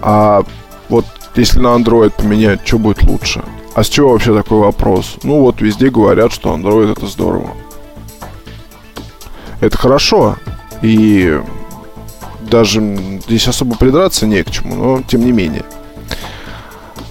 а 0.00 0.44
вот 0.88 1.04
если 1.34 1.58
на 1.58 1.76
Android 1.76 2.10
поменять, 2.10 2.60
что 2.64 2.78
будет 2.78 3.02
лучше? 3.02 3.42
А 3.76 3.84
с 3.84 3.90
чего 3.90 4.12
вообще 4.12 4.34
такой 4.34 4.60
вопрос? 4.60 5.18
Ну 5.22 5.42
вот 5.42 5.60
везде 5.60 5.90
говорят, 5.90 6.32
что 6.32 6.56
Android 6.56 6.92
это 6.92 7.06
здорово. 7.06 7.50
Это 9.60 9.76
хорошо. 9.76 10.38
И 10.80 11.38
даже 12.40 12.80
здесь 13.26 13.46
особо 13.46 13.76
придраться 13.76 14.26
не 14.26 14.42
к 14.42 14.50
чему, 14.50 14.76
но 14.76 15.02
тем 15.02 15.26
не 15.26 15.30
менее. 15.30 15.66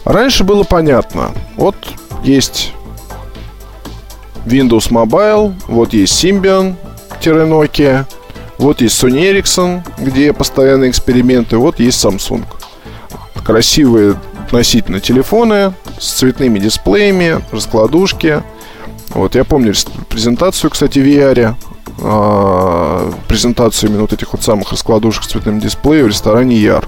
Раньше 0.05 0.43
было 0.43 0.63
понятно. 0.63 1.33
Вот 1.55 1.75
есть 2.23 2.73
Windows 4.47 4.89
Mobile, 4.89 5.53
вот 5.67 5.93
есть 5.93 6.23
Symbian-Nokia, 6.23 8.05
вот 8.57 8.81
есть 8.81 9.03
Sony 9.03 9.31
Ericsson, 9.31 9.83
где 9.99 10.33
постоянные 10.33 10.89
эксперименты, 10.89 11.57
вот 11.57 11.79
есть 11.79 12.03
Samsung. 12.03 12.43
Красивые 13.43 14.15
относительно 14.45 14.99
телефоны 14.99 15.73
с 15.99 16.13
цветными 16.13 16.59
дисплеями, 16.59 17.41
раскладушки. 17.51 18.43
Вот 19.09 19.35
я 19.35 19.43
помню 19.43 19.73
презентацию, 20.09 20.71
кстати, 20.71 20.99
в 20.99 21.03
VR, 21.03 21.55
э, 21.99 23.11
презентацию 23.27 23.89
именно 23.89 24.01
вот 24.01 24.13
этих 24.13 24.33
вот 24.33 24.43
самых 24.43 24.71
раскладушек 24.71 25.23
с 25.23 25.27
цветным 25.27 25.59
дисплеем 25.59 26.05
в 26.05 26.09
ресторане 26.09 26.55
Яр. 26.55 26.87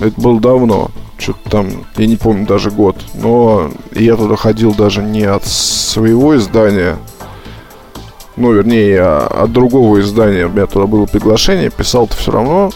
Это 0.00 0.20
было 0.20 0.40
давно. 0.40 0.90
Что-то 1.18 1.50
там, 1.50 1.68
я 1.96 2.06
не 2.06 2.16
помню 2.16 2.46
даже 2.46 2.70
год. 2.70 2.96
Но 3.14 3.70
я 3.92 4.16
туда 4.16 4.36
ходил 4.36 4.74
даже 4.74 5.02
не 5.02 5.22
от 5.22 5.46
своего 5.46 6.36
издания, 6.36 6.96
ну, 8.36 8.52
вернее, 8.52 9.00
от 9.00 9.52
другого 9.52 10.00
издания. 10.00 10.46
У 10.46 10.50
меня 10.50 10.66
туда 10.66 10.86
было 10.86 11.06
приглашение, 11.06 11.70
писал-то 11.70 12.16
все 12.16 12.32
равно 12.32 12.72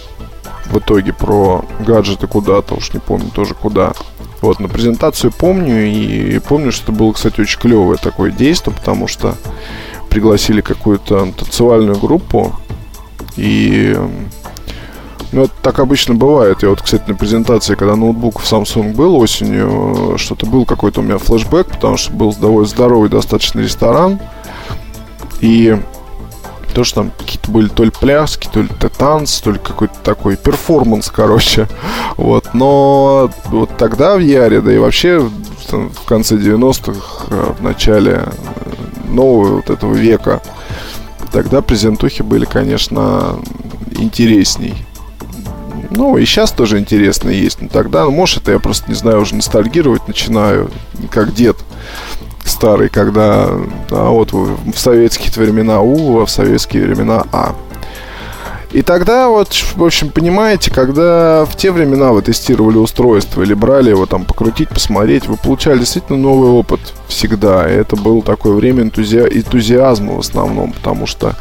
в 0.70 0.78
итоге 0.78 1.12
про 1.12 1.64
гаджеты 1.80 2.26
куда-то, 2.26 2.74
уж 2.74 2.92
не 2.92 3.00
помню 3.00 3.30
тоже 3.30 3.54
куда. 3.54 3.92
Вот, 4.40 4.60
на 4.60 4.68
презентацию 4.68 5.32
помню, 5.32 5.86
и 5.86 6.38
помню, 6.38 6.70
что 6.70 6.84
это 6.84 6.92
было, 6.92 7.12
кстати, 7.12 7.40
очень 7.40 7.58
клевое 7.58 7.98
такое 7.98 8.30
действие, 8.30 8.74
потому 8.76 9.08
что 9.08 9.34
пригласили 10.10 10.60
какую-то 10.60 11.32
танцевальную 11.36 11.98
группу, 11.98 12.54
и 13.36 13.96
ну, 15.30 15.42
это 15.42 15.52
так 15.62 15.78
обычно 15.78 16.14
бывает. 16.14 16.62
Я 16.62 16.70
вот, 16.70 16.80
кстати, 16.80 17.04
на 17.06 17.14
презентации, 17.14 17.74
когда 17.74 17.96
ноутбук 17.96 18.40
в 18.40 18.50
Samsung 18.50 18.94
был 18.94 19.16
осенью, 19.16 20.14
что-то 20.16 20.46
был 20.46 20.64
какой-то 20.64 21.00
у 21.00 21.02
меня 21.02 21.18
флешбэк, 21.18 21.68
потому 21.68 21.96
что 21.96 22.12
был 22.12 22.32
довольно 22.34 22.68
здоровый 22.68 23.10
достаточно 23.10 23.60
ресторан. 23.60 24.20
И 25.40 25.78
то, 26.74 26.84
что 26.84 27.02
там 27.02 27.12
какие-то 27.16 27.50
были 27.50 27.68
то 27.68 27.84
ли 27.84 27.90
пляски, 27.90 28.48
то 28.52 28.60
ли 28.60 28.68
танцы, 28.96 29.42
то 29.42 29.50
ли 29.50 29.58
какой-то 29.58 29.94
такой 30.02 30.36
перформанс, 30.36 31.10
короче. 31.10 31.66
Вот. 32.16 32.52
Но 32.52 33.30
вот 33.46 33.76
тогда 33.76 34.16
в 34.16 34.20
Яре, 34.20 34.60
да 34.60 34.72
и 34.72 34.78
вообще 34.78 35.20
в 35.20 36.04
конце 36.04 36.36
90-х, 36.36 37.26
э, 37.30 37.52
в 37.58 37.62
начале 37.62 38.24
э, 38.24 39.08
нового 39.08 39.56
вот 39.56 39.70
этого 39.70 39.94
века, 39.94 40.42
тогда 41.30 41.62
презентухи 41.62 42.22
были, 42.22 42.44
конечно, 42.44 43.38
интересней. 43.92 44.74
Ну, 45.90 46.16
и 46.16 46.24
сейчас 46.24 46.52
тоже 46.52 46.78
интересно 46.78 47.30
есть. 47.30 47.62
Но 47.62 47.68
тогда, 47.68 48.04
ну, 48.04 48.10
может, 48.10 48.42
это 48.42 48.52
я 48.52 48.58
просто, 48.58 48.88
не 48.88 48.94
знаю, 48.94 49.22
уже 49.22 49.34
ностальгировать 49.34 50.06
начинаю, 50.08 50.70
как 51.10 51.34
дед 51.34 51.56
старый, 52.48 52.88
когда 52.88 53.48
а 53.90 54.10
вот 54.10 54.32
в 54.32 54.76
советские 54.76 55.30
времена 55.32 55.80
У, 55.80 56.20
а 56.20 56.26
в 56.26 56.30
советские 56.30 56.84
времена 56.86 57.24
А. 57.32 57.54
И 58.70 58.82
тогда 58.82 59.30
вот, 59.30 59.54
в 59.76 59.82
общем, 59.82 60.10
понимаете, 60.10 60.70
когда 60.70 61.46
в 61.46 61.56
те 61.56 61.70
времена 61.70 62.12
вы 62.12 62.20
тестировали 62.20 62.76
устройство 62.76 63.42
или 63.42 63.54
брали 63.54 63.88
его 63.88 64.04
там 64.04 64.26
покрутить, 64.26 64.68
посмотреть, 64.68 65.26
вы 65.26 65.38
получали 65.38 65.78
действительно 65.78 66.18
новый 66.18 66.50
опыт 66.50 66.80
всегда. 67.08 67.66
И 67.66 67.72
это 67.72 67.96
было 67.96 68.20
такое 68.22 68.52
время 68.52 68.82
энтузи... 68.82 69.20
энтузиазма 69.20 70.16
в 70.16 70.18
основном, 70.18 70.72
потому 70.72 71.06
что, 71.06 71.34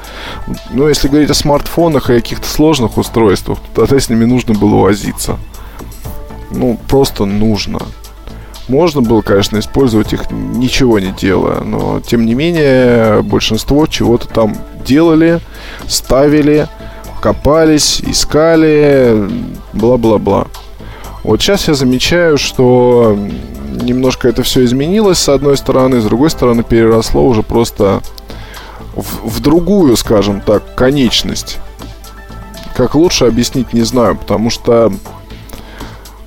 ну, 0.72 0.88
если 0.88 1.10
говорить 1.10 1.30
о 1.30 1.34
смартфонах 1.34 2.10
и 2.10 2.16
каких-то 2.16 2.48
сложных 2.48 2.98
устройствах, 2.98 3.60
то 3.76 3.82
тогда 3.82 4.00
с 4.00 4.10
ними 4.10 4.24
нужно 4.24 4.54
было 4.54 4.76
возиться. 4.76 5.38
Ну, 6.52 6.80
просто 6.88 7.26
нужно. 7.26 7.80
Можно 8.68 9.02
было, 9.02 9.22
конечно, 9.22 9.58
использовать 9.60 10.12
их 10.14 10.30
ничего 10.30 11.00
не 11.00 11.12
делая, 11.12 11.62
но 11.62 12.02
тем 12.02 12.26
не 12.26 12.34
менее 12.34 13.22
большинство 13.22 13.86
чего-то 13.88 14.28
там 14.28 14.58
делали, 14.86 15.40
ставили, 15.88 16.68
копались, 17.22 18.02
искали, 18.02 19.30
бла-бла-бла. 19.72 20.48
Вот 21.24 21.42
сейчас 21.42 21.68
я 21.70 21.74
замечаю, 21.74 22.38
что 22.38 23.18
немножко 23.82 24.28
это 24.28 24.44
все 24.44 24.66
изменилось 24.66 25.20
с 25.20 25.30
одной 25.30 25.56
стороны, 25.58 26.02
с 26.02 26.06
другой 26.06 26.30
стороны 26.30 26.64
переросло 26.64 27.26
уже 27.26 27.44
просто 27.44 28.02
в, 28.96 29.30
в 29.30 29.40
другую, 29.40 29.96
скажем 29.96 30.42
так, 30.42 30.76
конечность. 30.76 31.58
Как 32.76 32.96
лучше 32.96 33.26
объяснить, 33.26 33.74
не 33.74 33.84
знаю, 33.84 34.16
потому 34.18 34.50
что 34.50 34.92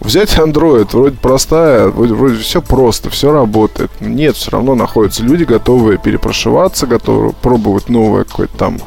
взять 0.00 0.36
Android 0.36 0.88
вроде 0.92 1.16
простая, 1.16 1.88
вроде, 1.88 2.14
вроде 2.14 2.36
все 2.36 2.60
просто, 2.60 3.10
все 3.10 3.32
работает. 3.32 3.90
Нет, 4.00 4.36
все 4.36 4.50
равно 4.50 4.74
находятся 4.74 5.22
люди, 5.22 5.44
готовые 5.44 5.98
перепрошиваться, 5.98 6.86
готовы 6.86 7.32
пробовать 7.32 7.88
новое 7.88 8.24
какое-то 8.24 8.56
там 8.56 8.78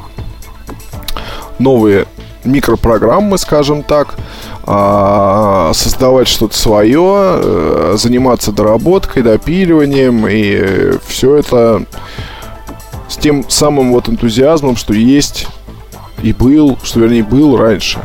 новые 1.58 2.06
микропрограммы, 2.44 3.38
скажем 3.38 3.82
так, 3.82 4.16
а, 4.64 5.72
создавать 5.74 6.28
что-то 6.28 6.56
свое, 6.56 7.40
э, 7.42 7.94
заниматься 7.96 8.52
доработкой, 8.52 9.22
допиливанием, 9.22 10.26
и 10.28 10.98
все 11.06 11.36
это 11.36 11.84
с 13.08 13.16
тем 13.16 13.48
самым 13.48 13.92
вот 13.92 14.08
энтузиазмом, 14.08 14.76
что 14.76 14.92
есть 14.92 15.46
и 16.22 16.32
был, 16.32 16.78
что 16.82 17.00
вернее 17.00 17.22
был 17.22 17.56
раньше. 17.56 18.00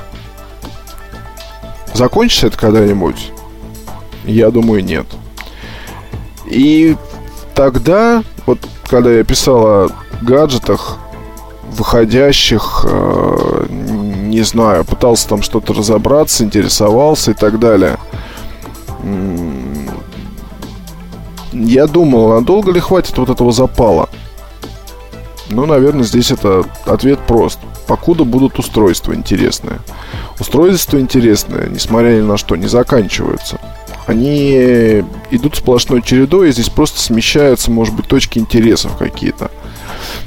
Закончится 1.93 2.47
это 2.47 2.57
когда-нибудь? 2.57 3.31
Я 4.25 4.51
думаю, 4.51 4.83
нет. 4.83 5.07
И 6.45 6.95
тогда, 7.55 8.23
вот 8.45 8.59
когда 8.87 9.11
я 9.11 9.23
писал 9.23 9.65
о 9.65 9.87
гаджетах, 10.21 10.97
выходящих, 11.71 12.85
э, 12.89 13.65
не 13.69 14.41
знаю, 14.41 14.85
пытался 14.85 15.29
там 15.29 15.41
что-то 15.41 15.73
разобраться, 15.73 16.43
интересовался 16.43 17.31
и 17.31 17.33
так 17.33 17.59
далее. 17.59 17.97
Я 21.51 21.87
думал, 21.87 22.29
надолго 22.29 22.71
ли 22.71 22.79
хватит 22.79 23.17
вот 23.17 23.29
этого 23.29 23.51
запала? 23.51 24.09
Ну, 25.49 25.65
наверное, 25.65 26.03
здесь 26.03 26.31
это 26.31 26.63
ответ 26.85 27.19
прост. 27.19 27.59
Покуда 27.87 28.23
будут 28.23 28.59
устройства 28.59 29.13
интересные. 29.15 29.79
Устройства 30.39 30.99
интересные, 30.99 31.67
несмотря 31.69 32.15
ни 32.15 32.21
на 32.21 32.37
что, 32.37 32.55
не 32.55 32.67
заканчиваются. 32.67 33.59
Они 34.07 35.03
идут 35.29 35.55
сплошной 35.55 36.01
чередой, 36.01 36.49
и 36.49 36.51
здесь 36.51 36.69
просто 36.69 36.99
смещаются, 36.99 37.69
может 37.69 37.93
быть, 37.93 38.07
точки 38.07 38.39
интересов 38.39 38.97
какие-то. 38.97 39.51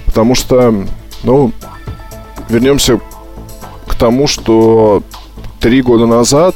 Потому 0.07 0.35
что, 0.35 0.87
ну, 1.25 1.53
вернемся 2.49 3.01
к 3.87 3.95
тому, 3.95 4.27
что 4.27 5.03
три 5.59 5.83
года 5.83 6.07
назад 6.07 6.55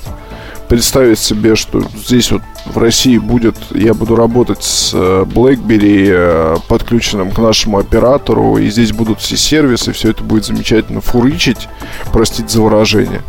представить 0.69 1.19
себе, 1.19 1.55
что 1.57 1.83
здесь 1.95 2.31
вот 2.31 2.43
в 2.65 2.79
России 2.79 3.19
будет, 3.19 3.57
я 3.71 3.95
буду 3.95 4.17
работать 4.17 4.63
с 4.63 4.93
э, 4.95 5.25
BlackBerry, 5.25 6.09
э, 6.11 6.57
подключенным 6.69 7.31
к 7.31 7.39
нашему 7.39 7.79
оператору, 7.79 8.59
и 8.59 8.69
здесь 8.69 8.93
будут 8.93 9.21
все 9.21 9.37
сервисы, 9.37 9.93
все 9.93 10.11
это 10.11 10.25
будет 10.25 10.45
замечательно 10.45 11.01
фурычить, 11.01 11.69
простите 12.13 12.49
за 12.49 12.63
выражение, 12.63 13.23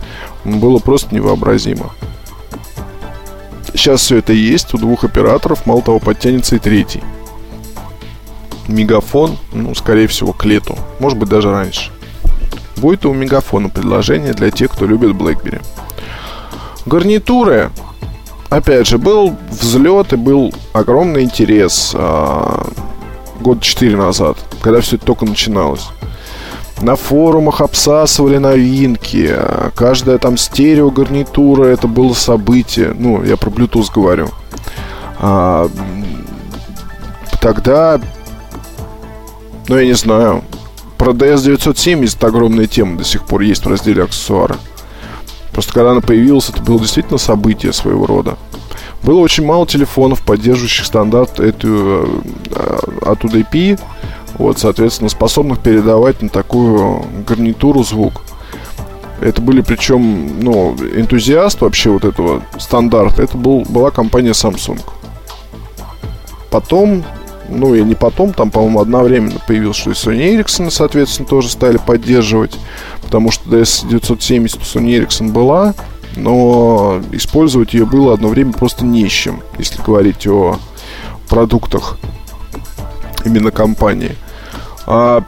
было 0.44 0.80
просто 0.80 1.14
невообразимо. 1.14 1.92
Сейчас 3.74 4.02
все 4.02 4.18
это 4.18 4.34
есть 4.34 4.74
у 4.74 4.78
двух 4.78 5.04
операторов, 5.04 5.66
мало 5.66 5.82
того, 5.82 6.00
подтянется 6.00 6.56
и 6.56 6.60
третий. 6.60 7.04
Мегафон, 8.68 9.38
ну, 9.54 9.76
скорее 9.76 10.08
всего, 10.08 10.34
к 10.34 10.44
лету, 10.46 10.78
может 11.00 11.18
быть, 11.18 11.30
даже 11.30 11.52
раньше. 11.52 11.92
Будет 12.78 13.06
у 13.06 13.14
Мегафона 13.14 13.70
предложение 13.70 14.34
для 14.34 14.52
тех, 14.52 14.72
кто 14.72 14.86
любит 14.86 15.12
BlackBerry. 15.12 15.62
Гарнитуры, 16.88 17.70
опять 18.50 18.88
же, 18.88 18.98
был 18.98 19.36
взлет 19.50 20.14
и 20.14 20.16
был 20.16 20.54
огромный 20.72 21.24
интерес 21.24 21.92
а, 21.94 22.66
год 23.42 23.62
4 23.62 23.98
назад, 23.98 24.38
когда 24.62 24.80
все 24.80 24.96
это 24.96 25.06
только 25.06 25.26
начиналось. 25.26 25.90
На 26.82 26.96
форумах 26.96 27.60
обсасывали 27.60 28.38
новинки. 28.38 29.36
Каждая 29.76 30.18
там 30.18 30.38
стерео 30.38 30.90
гарнитура 30.90 31.66
это 31.66 31.88
было 31.88 32.14
событие. 32.14 32.96
Ну, 32.98 33.22
я 33.22 33.36
про 33.36 33.50
Bluetooth 33.50 33.92
говорю. 33.94 34.30
А, 35.20 35.70
тогда, 37.42 38.00
ну, 39.68 39.78
я 39.78 39.86
не 39.86 39.96
знаю, 39.96 40.42
про 40.98 41.12
DS970 41.12 42.26
огромная 42.26 42.68
тема 42.68 42.98
до 42.98 43.04
сих 43.04 43.26
пор 43.26 43.42
есть 43.42 43.66
в 43.66 43.70
разделе 43.70 44.04
аксессуары. 44.04 44.56
Просто 45.58 45.74
когда 45.74 45.90
она 45.90 46.02
появилась, 46.02 46.50
это 46.50 46.62
было 46.62 46.80
действительно 46.80 47.18
событие 47.18 47.74
своего 47.74 48.06
рода. 48.06 48.38
Было 49.02 49.22
очень 49.22 49.44
мало 49.44 49.66
телефонов, 49.66 50.22
поддерживающих 50.22 50.86
стандарт 50.86 51.40
эту, 51.40 52.22
э, 52.52 52.78
от 53.02 53.24
UDP, 53.24 53.80
вот, 54.36 54.60
соответственно, 54.60 55.10
способных 55.10 55.58
передавать 55.58 56.22
на 56.22 56.30
такую 56.30 57.04
гарнитуру 57.28 57.84
звук. 57.84 58.22
Это 59.20 59.42
были 59.42 59.62
причем, 59.62 60.42
ну, 60.42 60.76
энтузиаст 60.76 61.60
вообще 61.62 61.90
вот 61.90 62.06
этого 62.06 62.44
стандарта, 62.60 63.24
это 63.24 63.36
был, 63.36 63.66
была 63.68 63.90
компания 63.90 64.34
Samsung. 64.34 64.80
Потом 66.52 67.04
ну 67.50 67.76
и 67.76 67.84
не 67.84 67.96
потом, 67.96 68.34
там, 68.34 68.52
по-моему, 68.52 68.82
одновременно 68.82 69.40
появилось, 69.48 69.78
что 69.78 69.92
и 69.92 69.94
Sony 69.94 70.36
Ericsson, 70.36 70.70
соответственно, 70.70 71.28
тоже 71.28 71.50
стали 71.50 71.78
поддерживать, 71.78 72.58
потому 73.04 73.32
что 73.32 73.50
DS970 73.50 74.58
у 74.58 74.78
Sony 74.78 75.00
Ericsson 75.00 75.32
была, 75.32 75.74
но 76.16 77.02
использовать 77.12 77.74
ее 77.74 77.86
было 77.86 78.14
одно 78.14 78.30
время 78.30 78.54
просто 78.54 78.86
не 78.86 79.04
если 79.58 79.82
говорить 79.82 80.28
о 80.28 80.58
продуктах 81.30 81.98
именно 83.24 83.52
компании. 83.52 84.16
А 84.86 85.24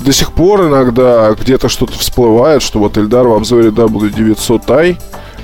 до 0.00 0.12
сих 0.12 0.32
пор 0.32 0.68
иногда 0.68 1.32
где-то 1.32 1.68
что-то 1.68 1.98
всплывает, 1.98 2.62
что 2.62 2.78
вот 2.78 2.98
Эльдар 2.98 3.26
в 3.26 3.32
обзоре 3.32 3.68
W900i 3.70 4.96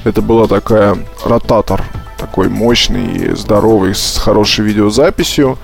это 0.05 0.22
была 0.22 0.46
такая 0.46 0.96
ротатор 1.24 1.85
такой 2.18 2.48
мощный, 2.48 3.35
здоровый, 3.35 3.94
с 3.94 4.18
хорошей 4.18 4.64
видеозаписью. 4.64 5.59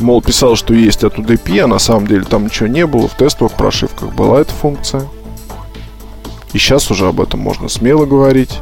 Мол, 0.00 0.22
писал, 0.22 0.56
что 0.56 0.72
есть 0.72 1.04
от 1.04 1.18
UDP, 1.18 1.60
а 1.60 1.66
на 1.66 1.78
самом 1.78 2.06
деле 2.06 2.24
там 2.24 2.44
ничего 2.44 2.68
не 2.68 2.86
было. 2.86 3.08
В 3.08 3.16
тестовых 3.16 3.52
прошивках 3.52 4.14
была 4.14 4.40
эта 4.40 4.52
функция. 4.52 5.02
И 6.52 6.58
сейчас 6.58 6.90
уже 6.90 7.08
об 7.08 7.20
этом 7.20 7.40
можно 7.40 7.68
смело 7.68 8.06
говорить. 8.06 8.60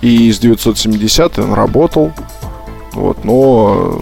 И 0.00 0.32
с 0.32 0.38
970 0.38 1.38
он 1.38 1.52
работал. 1.52 2.12
Вот, 2.92 3.24
но 3.24 4.00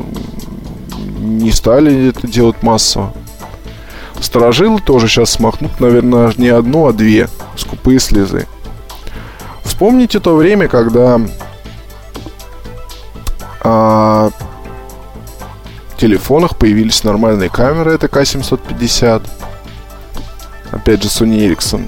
не 1.18 1.50
стали 1.50 2.08
это 2.08 2.26
делать 2.26 2.62
массово. 2.62 3.12
Сторожилы 4.20 4.80
тоже 4.80 5.08
сейчас 5.08 5.30
смахнут, 5.30 5.80
наверное, 5.80 6.32
не 6.36 6.48
одну, 6.48 6.86
а 6.86 6.92
две 6.92 7.28
скупые 7.56 8.00
слезы. 8.00 8.46
Вспомните 9.62 10.18
то 10.18 10.34
время, 10.34 10.68
когда 10.68 11.20
а, 13.70 14.30
телефонах 15.98 16.56
появились 16.56 17.04
нормальные 17.04 17.50
камеры, 17.50 17.92
это 17.92 18.06
К750. 18.06 19.22
Опять 20.70 21.02
же, 21.02 21.08
Sony 21.08 21.46
Ericsson. 21.46 21.82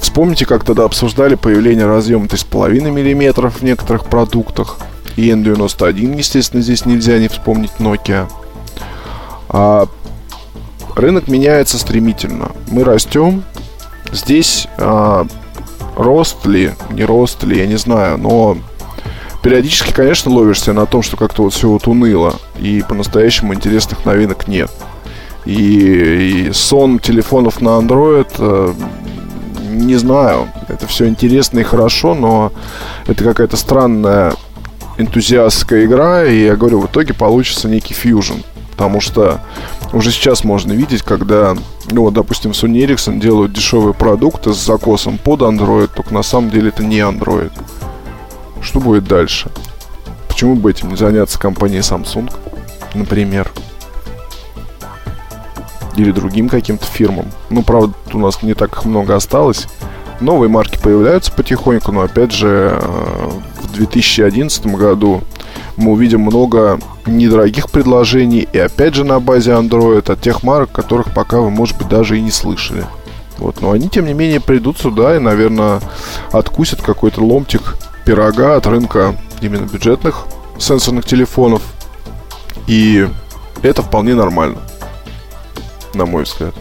Вспомните, 0.00 0.44
как 0.44 0.64
тогда 0.64 0.84
обсуждали 0.84 1.34
появление 1.34 1.86
разъема 1.86 2.26
3,5 2.26 2.90
мм 2.90 3.50
в 3.50 3.62
некоторых 3.62 4.04
продуктах. 4.04 4.78
И 5.16 5.30
N91, 5.30 6.16
естественно, 6.16 6.62
здесь 6.62 6.84
нельзя 6.84 7.18
не 7.18 7.28
вспомнить 7.28 7.72
Nokia. 7.78 8.30
А 9.48 9.88
рынок 10.94 11.28
меняется 11.28 11.78
стремительно. 11.78 12.52
Мы 12.70 12.84
растем. 12.84 13.44
Здесь 14.12 14.68
а, 14.76 15.26
рост 15.96 16.44
ли, 16.46 16.72
не 16.90 17.04
рост 17.04 17.42
ли, 17.44 17.58
я 17.58 17.66
не 17.66 17.76
знаю, 17.76 18.18
но 18.18 18.58
периодически, 19.42 19.92
конечно, 19.92 20.32
ловишься 20.32 20.72
на 20.72 20.86
том, 20.86 21.02
что 21.02 21.16
как-то 21.16 21.42
вот 21.42 21.54
все 21.54 21.68
вот 21.68 21.86
уныло, 21.86 22.36
и 22.58 22.82
по-настоящему 22.88 23.54
интересных 23.54 24.04
новинок 24.04 24.48
нет. 24.48 24.70
И, 25.44 26.48
и 26.48 26.52
сон 26.52 26.98
телефонов 26.98 27.60
на 27.60 27.70
Android, 27.78 28.28
э, 28.38 28.74
не 29.70 29.96
знаю, 29.96 30.48
это 30.68 30.86
все 30.86 31.08
интересно 31.08 31.60
и 31.60 31.62
хорошо, 31.62 32.14
но 32.14 32.52
это 33.06 33.24
какая-то 33.24 33.56
странная 33.56 34.34
энтузиастская 34.98 35.86
игра, 35.86 36.24
и 36.24 36.44
я 36.44 36.56
говорю, 36.56 36.80
в 36.80 36.86
итоге 36.86 37.14
получится 37.14 37.68
некий 37.68 37.94
фьюжн. 37.94 38.40
Потому 38.72 39.00
что 39.00 39.40
уже 39.92 40.12
сейчас 40.12 40.44
можно 40.44 40.72
видеть, 40.72 41.02
когда, 41.02 41.56
ну 41.90 42.02
вот, 42.02 42.14
допустим, 42.14 42.52
Sony 42.52 42.86
Ericsson 42.86 43.18
делают 43.18 43.52
дешевые 43.52 43.94
продукты 43.94 44.52
с 44.52 44.64
закосом 44.64 45.18
под 45.18 45.40
Android, 45.40 45.90
только 45.94 46.14
на 46.14 46.22
самом 46.22 46.50
деле 46.50 46.68
это 46.68 46.84
не 46.84 46.98
Android. 46.98 47.50
Что 48.68 48.80
будет 48.80 49.04
дальше? 49.04 49.50
Почему 50.28 50.54
бы 50.54 50.70
этим 50.70 50.90
не 50.90 50.96
заняться 50.96 51.38
компанией 51.38 51.80
Samsung, 51.80 52.30
например? 52.92 53.50
Или 55.96 56.12
другим 56.12 56.50
каким-то 56.50 56.84
фирмам. 56.84 57.32
Ну, 57.48 57.62
правда, 57.62 57.94
у 58.12 58.18
нас 58.18 58.42
не 58.42 58.52
так 58.52 58.84
много 58.84 59.16
осталось. 59.16 59.68
Новые 60.20 60.50
марки 60.50 60.78
появляются 60.78 61.32
потихоньку, 61.32 61.92
но 61.92 62.02
опять 62.02 62.30
же, 62.30 62.78
э, 62.78 63.30
в 63.62 63.72
2011 63.72 64.66
году 64.76 65.22
мы 65.78 65.92
увидим 65.92 66.20
много 66.20 66.78
недорогих 67.06 67.70
предложений 67.70 68.48
и 68.52 68.58
опять 68.58 68.94
же 68.94 69.04
на 69.04 69.18
базе 69.18 69.52
Android 69.52 70.12
от 70.12 70.20
тех 70.20 70.42
марок, 70.42 70.72
которых 70.72 71.14
пока 71.14 71.40
вы, 71.40 71.48
может 71.48 71.78
быть, 71.78 71.88
даже 71.88 72.18
и 72.18 72.20
не 72.20 72.30
слышали. 72.30 72.84
Вот, 73.38 73.62
но 73.62 73.70
они, 73.70 73.88
тем 73.88 74.04
не 74.04 74.12
менее, 74.12 74.40
придут 74.40 74.76
сюда 74.76 75.16
и, 75.16 75.20
наверное, 75.20 75.80
откусят 76.32 76.82
какой-то 76.82 77.24
ломтик 77.24 77.78
пирога 78.08 78.56
от 78.56 78.66
рынка 78.66 79.14
именно 79.42 79.66
бюджетных 79.66 80.24
сенсорных 80.58 81.04
телефонов. 81.04 81.60
И 82.66 83.06
это 83.60 83.82
вполне 83.82 84.14
нормально, 84.14 84.62
на 85.92 86.06
мой 86.06 86.22
взгляд. 86.22 86.54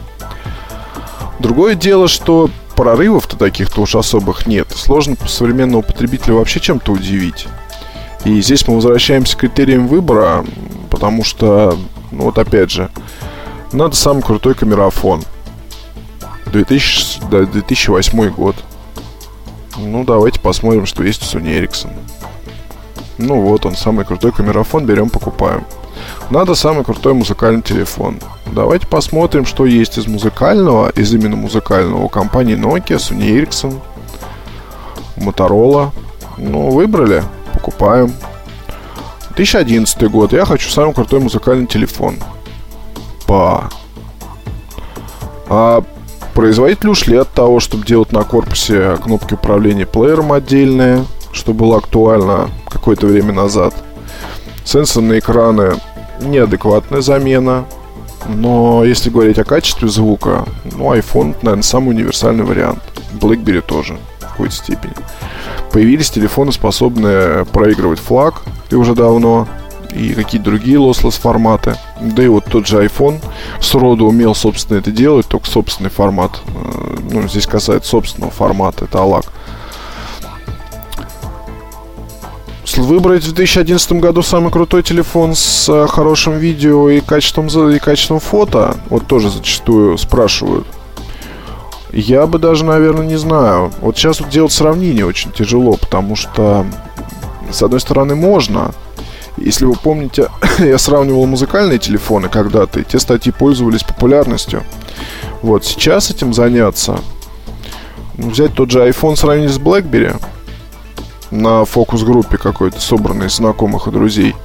Другое 1.40 1.76
дело, 1.76 2.10
что 2.10 2.50
прорывов-то 2.76 3.38
таких-то 3.38 3.80
уж 3.80 3.96
особых 3.96 4.46
нет. 4.46 4.68
Сложно 4.76 5.16
современного 5.26 5.84
потребителя 5.84 6.34
вообще 6.34 6.60
чем-то 6.60 6.92
удивить. 6.92 7.48
И 8.26 8.42
здесь 8.42 8.68
мы 8.68 8.76
возвращаемся 8.76 9.38
к 9.38 9.40
критериям 9.40 9.88
выбора, 9.88 10.44
потому 10.92 11.24
что, 11.24 11.80
ну 12.12 12.24
вот 12.24 12.38
опять 12.40 12.72
же, 12.72 12.90
надо 13.72 13.96
самый 13.96 14.22
крутой 14.22 14.54
камерафон. 14.54 15.24
2000, 16.48 17.22
да, 17.32 17.46
2008 17.46 18.32
год. 18.32 18.58
Ну, 19.78 20.04
давайте 20.04 20.40
посмотрим, 20.40 20.86
что 20.86 21.04
есть 21.04 21.22
у 21.22 21.38
Sony 21.38 21.60
Ericsson. 21.60 21.92
Ну 23.18 23.42
вот 23.42 23.66
он, 23.66 23.76
самый 23.76 24.06
крутой 24.06 24.32
камерафон, 24.32 24.86
берем, 24.86 25.10
покупаем. 25.10 25.66
Надо 26.30 26.56
самый 26.56 26.84
крутой 26.84 27.14
музыкальный 27.14 27.62
телефон. 27.62 28.20
Давайте 28.48 28.88
посмотрим, 28.88 29.46
что 29.46 29.66
есть 29.66 29.98
из 29.98 30.08
музыкального, 30.08 30.90
из 30.90 31.14
именно 31.14 31.36
музыкального 31.36 32.08
компании 32.10 32.56
Nokia, 32.56 32.98
Sony 32.98 33.42
Ericsson, 33.42 33.80
Motorola. 35.16 35.92
Ну, 36.38 36.70
выбрали, 36.70 37.24
покупаем. 37.54 38.14
2011 39.36 40.10
год. 40.10 40.34
Я 40.34 40.46
хочу 40.46 40.70
самый 40.70 40.94
крутой 40.94 41.20
музыкальный 41.20 41.68
телефон. 41.68 42.18
Па. 43.26 43.70
А 45.50 45.84
производитель 46.38 46.90
ушли 46.90 47.18
от 47.18 47.34
того, 47.34 47.60
чтобы 47.60 47.84
делать 47.84 48.12
на 48.12 48.24
корпусе 48.24 48.96
кнопки 49.04 49.34
управления 49.34 49.88
плеером 49.88 50.32
отдельные, 50.32 51.04
что 51.32 51.52
было 51.52 51.78
актуально 51.78 52.52
какое-то 52.70 53.08
время 53.08 53.34
назад. 53.34 53.74
Сенсорные 54.64 55.18
экраны 55.18 55.78
неадекватная 56.22 57.02
замена. 57.02 57.66
Но 58.28 58.84
если 58.84 59.10
говорить 59.10 59.40
о 59.40 59.46
качестве 59.46 59.88
звука, 59.88 60.46
ну, 60.76 60.94
iPhone, 60.94 61.34
наверное, 61.42 61.64
самый 61.64 61.96
универсальный 61.96 62.44
вариант. 62.44 62.84
BlackBerry 63.20 63.62
тоже 63.62 63.98
в 64.20 64.28
какой-то 64.28 64.54
степени. 64.54 64.94
Появились 65.72 66.12
телефоны, 66.12 66.52
способные 66.52 67.46
проигрывать 67.46 67.98
флаг, 67.98 68.44
и 68.70 68.76
уже 68.76 68.94
давно, 68.94 69.48
и 69.94 70.14
какие-то 70.14 70.46
другие 70.46 70.78
lossless 70.78 71.20
форматы. 71.20 71.76
Да 72.02 72.24
и 72.24 72.28
вот 72.28 72.46
тот 72.46 72.68
же 72.68 72.84
iPhone 72.84 73.20
сроду 73.62 74.06
умел, 74.06 74.36
собственно, 74.36 74.78
это 74.78 74.92
делать, 74.92 75.28
только 75.28 75.48
собственный 75.48 75.90
формат. 75.90 76.42
Э, 76.48 76.98
ну, 77.12 77.28
здесь 77.28 77.48
касается 77.48 77.90
собственного 77.90 78.32
формата, 78.32 78.86
это 78.86 79.00
ALAC. 79.00 79.26
выбрать 82.76 83.24
в 83.24 83.34
2011 83.34 83.94
году 83.94 84.22
самый 84.22 84.52
крутой 84.52 84.84
телефон 84.84 85.36
с 85.36 85.68
э, 85.70 85.88
хорошим 85.88 86.38
видео 86.38 86.90
и 86.90 87.02
качеством, 87.02 87.48
и 87.48 87.80
качеством 87.80 88.20
фото, 88.20 88.78
вот 88.90 89.08
тоже 89.08 89.30
зачастую 89.30 89.98
спрашивают. 89.98 90.68
Я 91.92 92.28
бы 92.28 92.38
даже, 92.38 92.66
наверное, 92.66 93.06
не 93.06 93.16
знаю. 93.16 93.72
Вот 93.82 93.98
сейчас 93.98 94.20
вот 94.20 94.30
делать 94.30 94.52
сравнение 94.52 95.06
очень 95.06 95.32
тяжело, 95.32 95.78
потому 95.78 96.16
что, 96.16 96.66
с 97.52 97.64
одной 97.64 97.80
стороны, 97.80 98.16
можно. 98.16 98.72
Если 99.38 99.66
вы 99.66 99.76
помните, 99.76 100.30
я 100.60 100.78
сравнивал 100.78 101.26
музыкальные 101.26 101.80
телефоны 101.80 102.30
когда-то, 102.30 102.80
и 102.80 102.84
те 102.84 103.00
статьи 103.00 103.32
пользовались 103.32 103.84
популярностью. 103.84 104.64
Вот 105.42 105.66
сейчас 105.66 106.10
этим 106.10 106.34
заняться, 106.34 107.00
ну, 108.18 108.30
взять 108.30 108.54
тот 108.54 108.72
же 108.72 108.88
iPhone 108.88 109.16
сравнить 109.16 109.52
с 109.52 109.60
BlackBerry 109.60 110.20
на 111.30 111.66
фокус-группе 111.66 112.38
какой-то, 112.38 112.80
собранной 112.80 113.28
из 113.28 113.36
знакомых 113.36 113.88
и 113.88 113.92
друзей. 113.92 114.36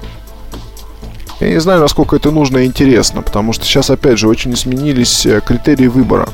Я 1.40 1.48
не 1.48 1.60
знаю, 1.60 1.80
насколько 1.80 2.14
это 2.14 2.30
нужно 2.30 2.58
и 2.58 2.66
интересно, 2.66 3.22
потому 3.22 3.52
что 3.52 3.64
сейчас, 3.64 3.90
опять 3.90 4.18
же, 4.18 4.28
очень 4.28 4.52
изменились 4.52 5.26
э, 5.26 5.40
критерии 5.40 5.88
выбора. 5.88 6.28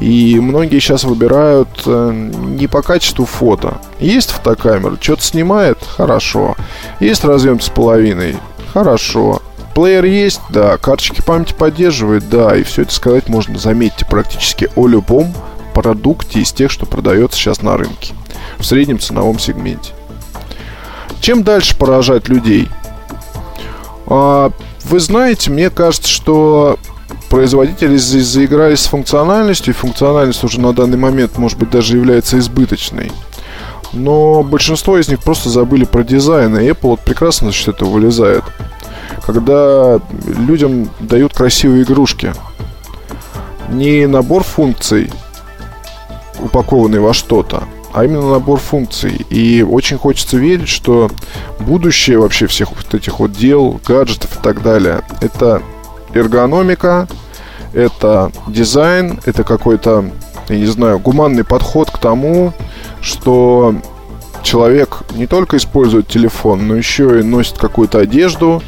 И 0.00 0.38
многие 0.38 0.78
сейчас 0.78 1.04
выбирают 1.04 1.68
э, 1.86 2.12
не 2.12 2.68
по 2.68 2.82
качеству 2.82 3.24
фото. 3.24 3.78
Есть 3.98 4.30
фотокамера, 4.30 4.96
что-то 5.00 5.22
снимает? 5.22 5.78
Хорошо. 5.96 6.56
Есть 7.00 7.24
разъем 7.24 7.60
с 7.60 7.68
половиной? 7.68 8.36
Хорошо. 8.72 9.42
Плеер 9.74 10.04
есть? 10.04 10.40
Да. 10.50 10.76
Карточки 10.76 11.20
памяти 11.20 11.52
поддерживает? 11.52 12.28
Да. 12.28 12.56
И 12.56 12.62
все 12.62 12.82
это 12.82 12.92
сказать 12.92 13.28
можно, 13.28 13.58
заметьте, 13.58 14.06
практически 14.06 14.70
о 14.76 14.86
любом 14.86 15.34
продукте 15.74 16.40
из 16.40 16.52
тех, 16.52 16.70
что 16.70 16.86
продается 16.86 17.38
сейчас 17.38 17.62
на 17.62 17.76
рынке. 17.76 18.14
В 18.58 18.64
среднем 18.64 18.98
ценовом 18.98 19.38
сегменте. 19.38 19.92
Чем 21.20 21.42
дальше 21.42 21.76
поражать 21.76 22.28
людей? 22.28 22.68
А, 24.06 24.50
вы 24.84 25.00
знаете, 25.00 25.50
мне 25.50 25.70
кажется, 25.70 26.08
что 26.08 26.78
производители 27.28 27.96
заигрались 27.96 28.80
с 28.80 28.86
функциональностью, 28.86 29.72
и 29.72 29.76
функциональность 29.76 30.42
уже 30.44 30.60
на 30.60 30.72
данный 30.72 30.98
момент, 30.98 31.38
может 31.38 31.58
быть, 31.58 31.70
даже 31.70 31.96
является 31.96 32.38
избыточной. 32.38 33.10
Но 33.92 34.42
большинство 34.42 34.98
из 34.98 35.08
них 35.08 35.20
просто 35.20 35.48
забыли 35.48 35.84
про 35.84 36.02
дизайн, 36.02 36.58
и 36.58 36.68
Apple 36.68 36.90
вот 36.90 37.00
прекрасно 37.00 37.48
за 37.48 37.54
счет 37.54 37.76
этого 37.76 37.90
вылезает. 37.90 38.44
Когда 39.24 40.00
людям 40.26 40.90
дают 41.00 41.34
красивые 41.34 41.82
игрушки, 41.82 42.32
не 43.68 44.06
набор 44.06 44.42
функций, 44.42 45.10
упакованный 46.38 47.00
во 47.00 47.12
что-то, 47.12 47.64
а 47.92 48.04
именно 48.04 48.30
набор 48.30 48.58
функций. 48.58 49.26
И 49.30 49.62
очень 49.62 49.98
хочется 49.98 50.36
верить, 50.36 50.68
что 50.68 51.10
будущее 51.58 52.18
вообще 52.18 52.46
всех 52.46 52.70
вот 52.72 52.94
этих 52.94 53.18
вот 53.20 53.32
дел, 53.32 53.80
гаджетов 53.86 54.36
и 54.36 54.42
так 54.42 54.62
далее, 54.62 55.02
это 55.20 55.62
эргономика, 56.14 57.08
это 57.72 58.32
дизайн, 58.46 59.20
это 59.24 59.44
какой-то, 59.44 60.10
я 60.48 60.56
не 60.56 60.66
знаю, 60.66 60.98
гуманный 60.98 61.44
подход 61.44 61.90
к 61.90 61.98
тому, 61.98 62.52
что 63.00 63.74
человек 64.42 64.98
не 65.14 65.26
только 65.26 65.56
использует 65.56 66.08
телефон, 66.08 66.66
но 66.66 66.76
еще 66.76 67.20
и 67.20 67.22
носит 67.22 67.58
какую-то 67.58 67.98
одежду, 67.98 68.62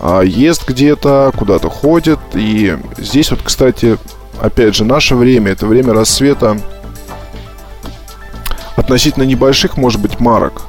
а, 0.00 0.22
ест 0.22 0.68
где-то, 0.68 1.32
куда-то 1.36 1.70
ходит. 1.70 2.18
И 2.34 2.76
здесь 2.98 3.30
вот, 3.30 3.40
кстати, 3.42 3.98
опять 4.40 4.74
же, 4.74 4.84
наше 4.84 5.14
время, 5.14 5.52
это 5.52 5.66
время 5.66 5.92
рассвета 5.92 6.58
относительно 8.74 9.24
небольших, 9.24 9.76
может 9.76 10.00
быть, 10.00 10.18
марок, 10.18 10.62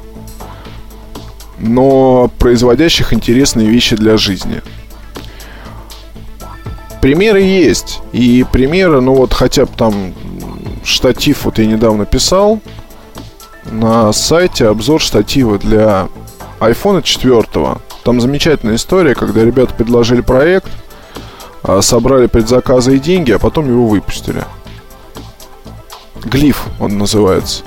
но 1.58 2.30
производящих 2.38 3.14
интересные 3.14 3.70
вещи 3.70 3.96
для 3.96 4.18
жизни– 4.18 4.62
Примеры 7.04 7.42
есть. 7.42 8.00
И 8.14 8.46
примеры, 8.50 9.02
ну 9.02 9.14
вот 9.14 9.34
хотя 9.34 9.66
бы 9.66 9.72
там 9.76 10.14
штатив, 10.86 11.44
вот 11.44 11.60
я 11.60 11.66
недавно 11.66 12.06
писал 12.06 12.62
на 13.66 14.14
сайте 14.14 14.68
обзор 14.70 15.02
штатива 15.02 15.60
для 15.60 16.08
iPhone 16.62 17.04
4. 17.04 17.46
Там 18.06 18.22
замечательная 18.22 18.76
история, 18.76 19.16
когда 19.16 19.44
ребята 19.44 19.74
предложили 19.74 20.22
проект, 20.22 20.72
а, 21.62 21.82
собрали 21.82 22.28
предзаказы 22.28 22.96
и 22.96 23.00
деньги, 23.00 23.34
а 23.34 23.40
потом 23.40 23.68
его 23.68 23.86
выпустили. 23.86 24.46
Глиф 26.24 26.68
он 26.80 26.98
называется. 26.98 27.64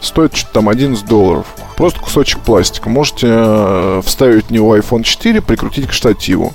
Стоит 0.00 0.34
что-то 0.34 0.54
там 0.54 0.68
11 0.68 1.06
долларов. 1.06 1.46
Просто 1.76 2.00
кусочек 2.00 2.40
пластика. 2.40 2.88
Можете 2.88 3.26
э, 3.30 4.02
вставить 4.04 4.46
в 4.46 4.50
него 4.50 4.76
iPhone 4.76 5.02
4, 5.02 5.42
прикрутить 5.42 5.88
к 5.88 5.92
штативу. 5.92 6.54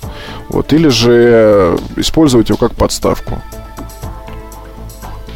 Вот, 0.49 0.73
или 0.73 0.87
же 0.87 1.77
использовать 1.95 2.49
его 2.49 2.57
как 2.57 2.73
подставку. 2.73 3.41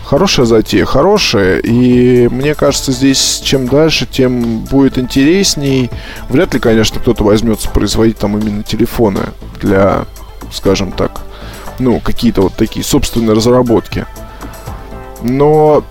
Хорошая 0.09 0.47
затея, 0.47 0.85
хорошая. 0.85 1.59
И 1.59 2.27
мне 2.29 2.55
кажется, 2.55 2.91
здесь 2.91 3.41
чем 3.43 3.67
дальше, 3.67 4.07
тем 4.07 4.61
будет 4.61 4.97
интересней. 4.97 5.91
Вряд 6.29 6.55
ли, 6.55 6.59
конечно, 6.59 6.99
кто-то 6.99 7.23
возьмется 7.23 7.69
производить 7.69 8.17
там 8.17 8.35
именно 8.35 8.63
телефоны 8.63 9.21
для, 9.61 10.05
скажем 10.51 10.91
так, 10.93 11.21
ну, 11.77 11.99
какие-то 11.99 12.41
вот 12.41 12.55
такие 12.55 12.83
собственные 12.83 13.35
разработки. 13.35 14.07
Но 15.21 15.83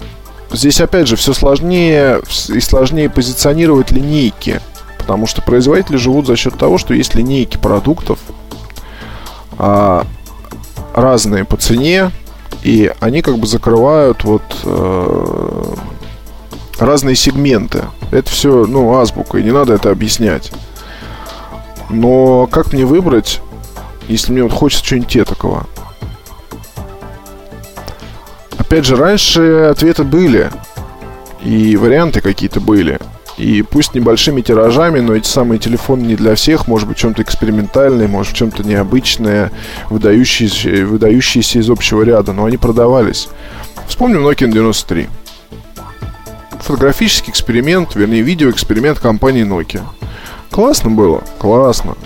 здесь 0.53 0.81
опять 0.81 1.09
же 1.09 1.17
все 1.17 1.33
сложнее 1.33 2.21
и 2.49 2.61
сложнее 2.61 3.11
позиционировать 3.11 3.91
линейки. 3.91 4.61
Потому 4.99 5.27
что 5.27 5.43
производители 5.43 5.97
живут 5.97 6.27
за 6.27 6.37
счет 6.37 6.59
того, 6.59 6.77
что 6.79 6.95
есть 6.95 7.15
линейки 7.15 7.57
продуктов 7.57 8.19
а, 9.57 10.07
разные 10.95 11.45
по 11.45 11.57
цене, 11.57 12.11
и 12.63 12.93
они 13.01 13.23
как 13.23 13.39
бы 13.39 13.47
закрывают 13.47 14.25
вот 14.25 14.43
э, 14.65 15.75
разные 16.79 17.17
сегменты. 17.17 17.85
Это 18.11 18.31
все, 18.31 18.67
ну, 18.67 18.99
азбука, 18.99 19.39
и 19.39 19.43
не 19.43 19.53
надо 19.53 19.75
это 19.75 19.91
объяснять. 19.91 20.53
Но 21.89 22.47
как 22.47 22.73
мне 22.73 22.85
выбрать, 22.85 23.41
если 24.09 24.33
мне 24.33 24.43
вот 24.43 24.53
хочется 24.53 24.85
чего-нибудь 24.85 25.29
такого? 25.29 25.67
Опять 28.69 28.85
же, 28.85 28.97
раньше 28.97 29.69
ответы 29.71 30.05
были. 30.05 30.51
И 31.43 31.75
варианты 31.79 32.21
какие-то 32.21 32.61
были. 32.61 32.99
И 33.39 33.63
пусть 33.63 33.95
небольшими 33.95 34.43
тиражами, 34.43 35.01
но 35.01 35.15
эти 35.15 35.27
самые 35.27 35.59
телефоны 35.59 36.03
не 36.03 36.17
для 36.17 36.35
всех, 36.35 36.67
может 36.67 36.87
быть, 36.87 36.99
чем-то 36.99 37.23
экспериментальное, 37.23 38.07
может, 38.09 38.35
в 38.35 38.37
чем-то 38.37 38.65
необычное, 38.65 39.53
выдающиеся, 39.89 40.85
выдающиеся 40.85 41.61
из 41.61 41.71
общего 41.71 42.03
ряда, 42.03 42.35
но 42.35 42.45
они 42.45 42.59
продавались. 42.59 43.31
Вспомним 43.87 44.29
Nokia 44.29 44.53
93. 44.53 45.09
Фотографический 46.61 47.31
эксперимент, 47.31 47.97
вернее, 47.97 48.21
видеоэксперимент 48.21 48.99
компании 48.99 49.47
Nokia. 49.47 49.81
Классно 50.51 50.91
было, 50.91 51.23
классно. 51.39 51.97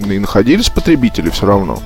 И 0.00 0.18
находились 0.18 0.68
потребители 0.68 1.30
все 1.30 1.46
равно. 1.46 1.80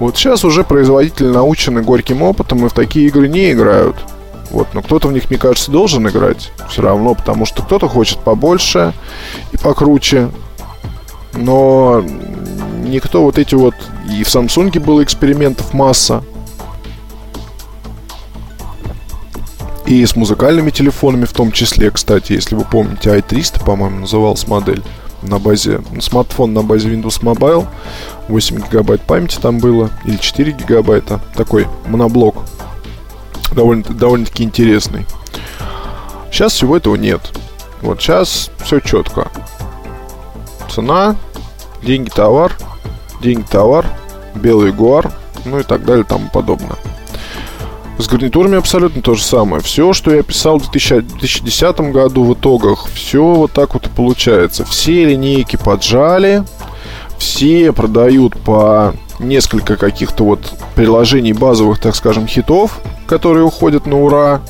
Вот 0.00 0.16
сейчас 0.16 0.46
уже 0.46 0.64
производители 0.64 1.28
научены 1.28 1.82
горьким 1.82 2.22
опытом 2.22 2.64
и 2.64 2.68
в 2.70 2.72
такие 2.72 3.06
игры 3.06 3.28
не 3.28 3.52
играют. 3.52 3.96
Вот, 4.50 4.68
но 4.72 4.80
кто-то 4.82 5.08
в 5.08 5.12
них, 5.12 5.28
мне 5.28 5.38
кажется, 5.38 5.70
должен 5.70 6.08
играть 6.08 6.52
все 6.70 6.82
равно, 6.82 7.14
потому 7.14 7.44
что 7.44 7.62
кто-то 7.62 7.86
хочет 7.86 8.18
побольше 8.18 8.94
и 9.52 9.58
покруче. 9.58 10.30
Но 11.34 12.02
никто 12.84 13.22
вот 13.22 13.38
эти 13.38 13.54
вот... 13.54 13.74
И 14.10 14.24
в 14.24 14.26
Samsung 14.26 14.80
было 14.80 15.04
экспериментов 15.04 15.74
масса. 15.74 16.24
И 19.84 20.04
с 20.04 20.16
музыкальными 20.16 20.70
телефонами 20.70 21.26
в 21.26 21.32
том 21.32 21.52
числе, 21.52 21.90
кстати, 21.90 22.32
если 22.32 22.54
вы 22.54 22.64
помните, 22.64 23.10
i300, 23.10 23.64
по-моему, 23.64 24.00
называлась 24.00 24.48
модель 24.48 24.82
на 25.22 25.38
базе, 25.38 25.80
смартфон 26.00 26.52
на 26.52 26.62
базе 26.62 26.88
Windows 26.88 27.22
Mobile, 27.22 27.66
8 28.28 28.56
гигабайт 28.56 29.02
памяти 29.02 29.38
там 29.40 29.58
было, 29.58 29.90
или 30.04 30.16
4 30.16 30.52
гигабайта, 30.52 31.20
такой 31.34 31.66
моноблок 31.86 32.36
довольно, 33.52 33.82
довольно-таки 33.82 34.44
интересный. 34.44 35.06
Сейчас 36.30 36.54
всего 36.54 36.76
этого 36.76 36.96
нет. 36.96 37.20
Вот 37.82 38.00
сейчас 38.00 38.50
все 38.62 38.80
четко. 38.80 39.30
Цена, 40.70 41.16
деньги, 41.82 42.08
товар, 42.08 42.56
деньги, 43.20 43.44
товар, 43.50 43.86
белый 44.34 44.72
гуар, 44.72 45.10
ну 45.44 45.58
и 45.58 45.62
так 45.62 45.84
далее 45.84 46.04
тому 46.04 46.28
подобное. 46.30 46.76
С 48.00 48.08
гарнитурами 48.08 48.56
абсолютно 48.56 49.02
то 49.02 49.14
же 49.14 49.22
самое. 49.22 49.62
Все, 49.62 49.92
что 49.92 50.14
я 50.14 50.22
писал 50.22 50.58
в 50.58 50.70
2010 50.70 51.80
году 51.92 52.24
в 52.24 52.32
итогах, 52.32 52.88
все 52.94 53.22
вот 53.22 53.52
так 53.52 53.74
вот 53.74 53.86
и 53.86 53.90
получается. 53.90 54.64
Все 54.64 55.04
линейки 55.04 55.56
поджали, 55.56 56.44
все 57.18 57.72
продают 57.72 58.38
по 58.38 58.94
несколько 59.18 59.76
каких-то 59.76 60.24
вот 60.24 60.40
приложений 60.74 61.34
базовых, 61.34 61.78
так 61.78 61.94
скажем, 61.94 62.26
хитов, 62.26 62.80
которые 63.06 63.44
уходят 63.44 63.86
на 63.86 64.00
ура. 64.00 64.40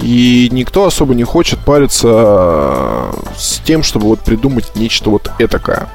И 0.00 0.48
никто 0.50 0.86
особо 0.86 1.14
не 1.14 1.22
хочет 1.22 1.60
париться 1.60 3.06
с 3.38 3.60
тем, 3.64 3.84
чтобы 3.84 4.06
вот 4.06 4.20
придумать 4.20 4.74
нечто 4.74 5.10
вот 5.10 5.30
этакое. 5.38 5.88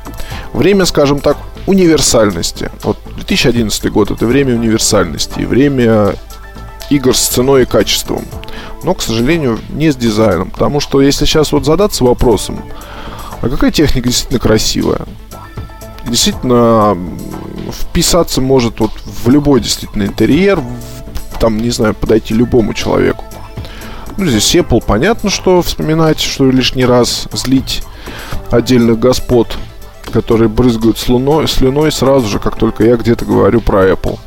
Время, 0.53 0.85
скажем 0.85 1.19
так, 1.19 1.35
универсальности. 1.67 2.71
Вот 2.83 2.97
2011 3.17 3.91
год 3.91 4.09
это 4.09 4.25
время 4.25 4.55
универсальности, 4.55 5.41
время 5.41 6.15
игр 6.91 7.15
с 7.15 7.27
ценой 7.27 7.63
и 7.63 7.65
качеством. 7.65 8.23
Но, 8.83 8.93
к 8.93 9.01
сожалению, 9.01 9.59
не 9.69 9.91
с 9.91 9.95
дизайном. 9.95 10.51
Потому 10.51 10.79
что 10.79 11.01
если 11.01 11.25
сейчас 11.25 11.51
вот 11.51 11.65
задаться 11.65 12.03
вопросом, 12.03 12.61
а 13.41 13.49
какая 13.49 13.71
техника 13.71 14.09
действительно 14.09 14.39
красивая? 14.39 15.01
Действительно 16.05 16.97
вписаться 17.71 18.41
может 18.41 18.79
вот 18.79 18.91
в 19.05 19.29
любой 19.29 19.61
действительно 19.61 20.03
интерьер, 20.03 20.59
в, 20.59 21.39
там, 21.39 21.57
не 21.57 21.69
знаю, 21.69 21.93
подойти 21.93 22.33
любому 22.33 22.73
человеку. 22.73 23.23
Ну, 24.17 24.25
здесь 24.25 24.53
Apple, 24.55 24.83
понятно, 24.85 25.29
что 25.29 25.61
вспоминать, 25.61 26.19
что 26.19 26.51
лишний 26.51 26.85
раз 26.85 27.27
злить 27.31 27.83
отдельных 28.49 28.99
господ, 28.99 29.57
которые 30.11 30.49
брызгают 30.49 30.97
слюной, 30.97 31.47
слюной 31.47 31.91
сразу 31.91 32.27
же, 32.27 32.39
как 32.39 32.57
только 32.57 32.83
я 32.83 32.97
где-то 32.97 33.23
говорю 33.23 33.61
про 33.61 33.89
Apple. 33.89 34.19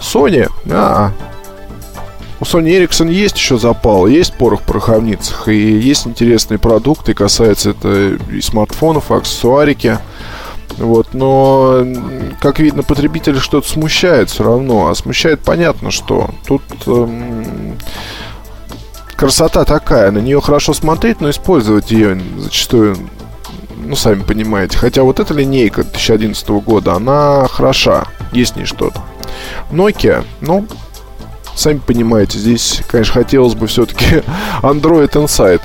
Sony, 0.00 0.50
а, 0.70 1.12
у 2.44 2.46
Sony 2.46 2.78
Ericsson 2.78 3.10
есть 3.10 3.36
еще 3.36 3.56
запал, 3.56 4.06
есть 4.06 4.34
порох 4.34 4.60
в 4.60 4.64
пороховницах, 4.64 5.48
и 5.48 5.56
есть 5.56 6.06
интересные 6.06 6.58
продукты, 6.58 7.14
касается 7.14 7.70
это 7.70 8.18
и 8.30 8.40
смартфонов, 8.42 9.10
и 9.10 9.14
аксессуарики. 9.14 9.98
Вот, 10.76 11.14
но, 11.14 11.86
как 12.40 12.58
видно, 12.58 12.82
потребителя 12.82 13.38
что-то 13.40 13.68
смущает 13.68 14.28
все 14.28 14.44
равно. 14.44 14.88
А 14.88 14.94
смущает 14.94 15.40
понятно, 15.40 15.90
что 15.90 16.30
тут 16.46 16.62
эм, 16.86 17.78
красота 19.16 19.64
такая, 19.64 20.10
на 20.10 20.18
нее 20.18 20.40
хорошо 20.40 20.74
смотреть, 20.74 21.20
но 21.20 21.30
использовать 21.30 21.92
ее 21.92 22.20
зачастую, 22.38 22.96
ну, 23.76 23.96
сами 23.96 24.22
понимаете. 24.22 24.76
Хотя 24.76 25.02
вот 25.04 25.20
эта 25.20 25.32
линейка 25.32 25.84
2011 25.84 26.48
года, 26.50 26.94
она 26.94 27.46
хороша, 27.48 28.04
есть 28.32 28.54
в 28.54 28.56
ней 28.56 28.66
что-то. 28.66 29.00
Nokia, 29.70 30.24
ну, 30.40 30.66
сами 31.54 31.78
понимаете, 31.78 32.38
здесь, 32.38 32.82
конечно, 32.88 33.14
хотелось 33.14 33.54
бы 33.54 33.66
все-таки 33.66 34.22
Android 34.62 35.10
Insight. 35.10 35.62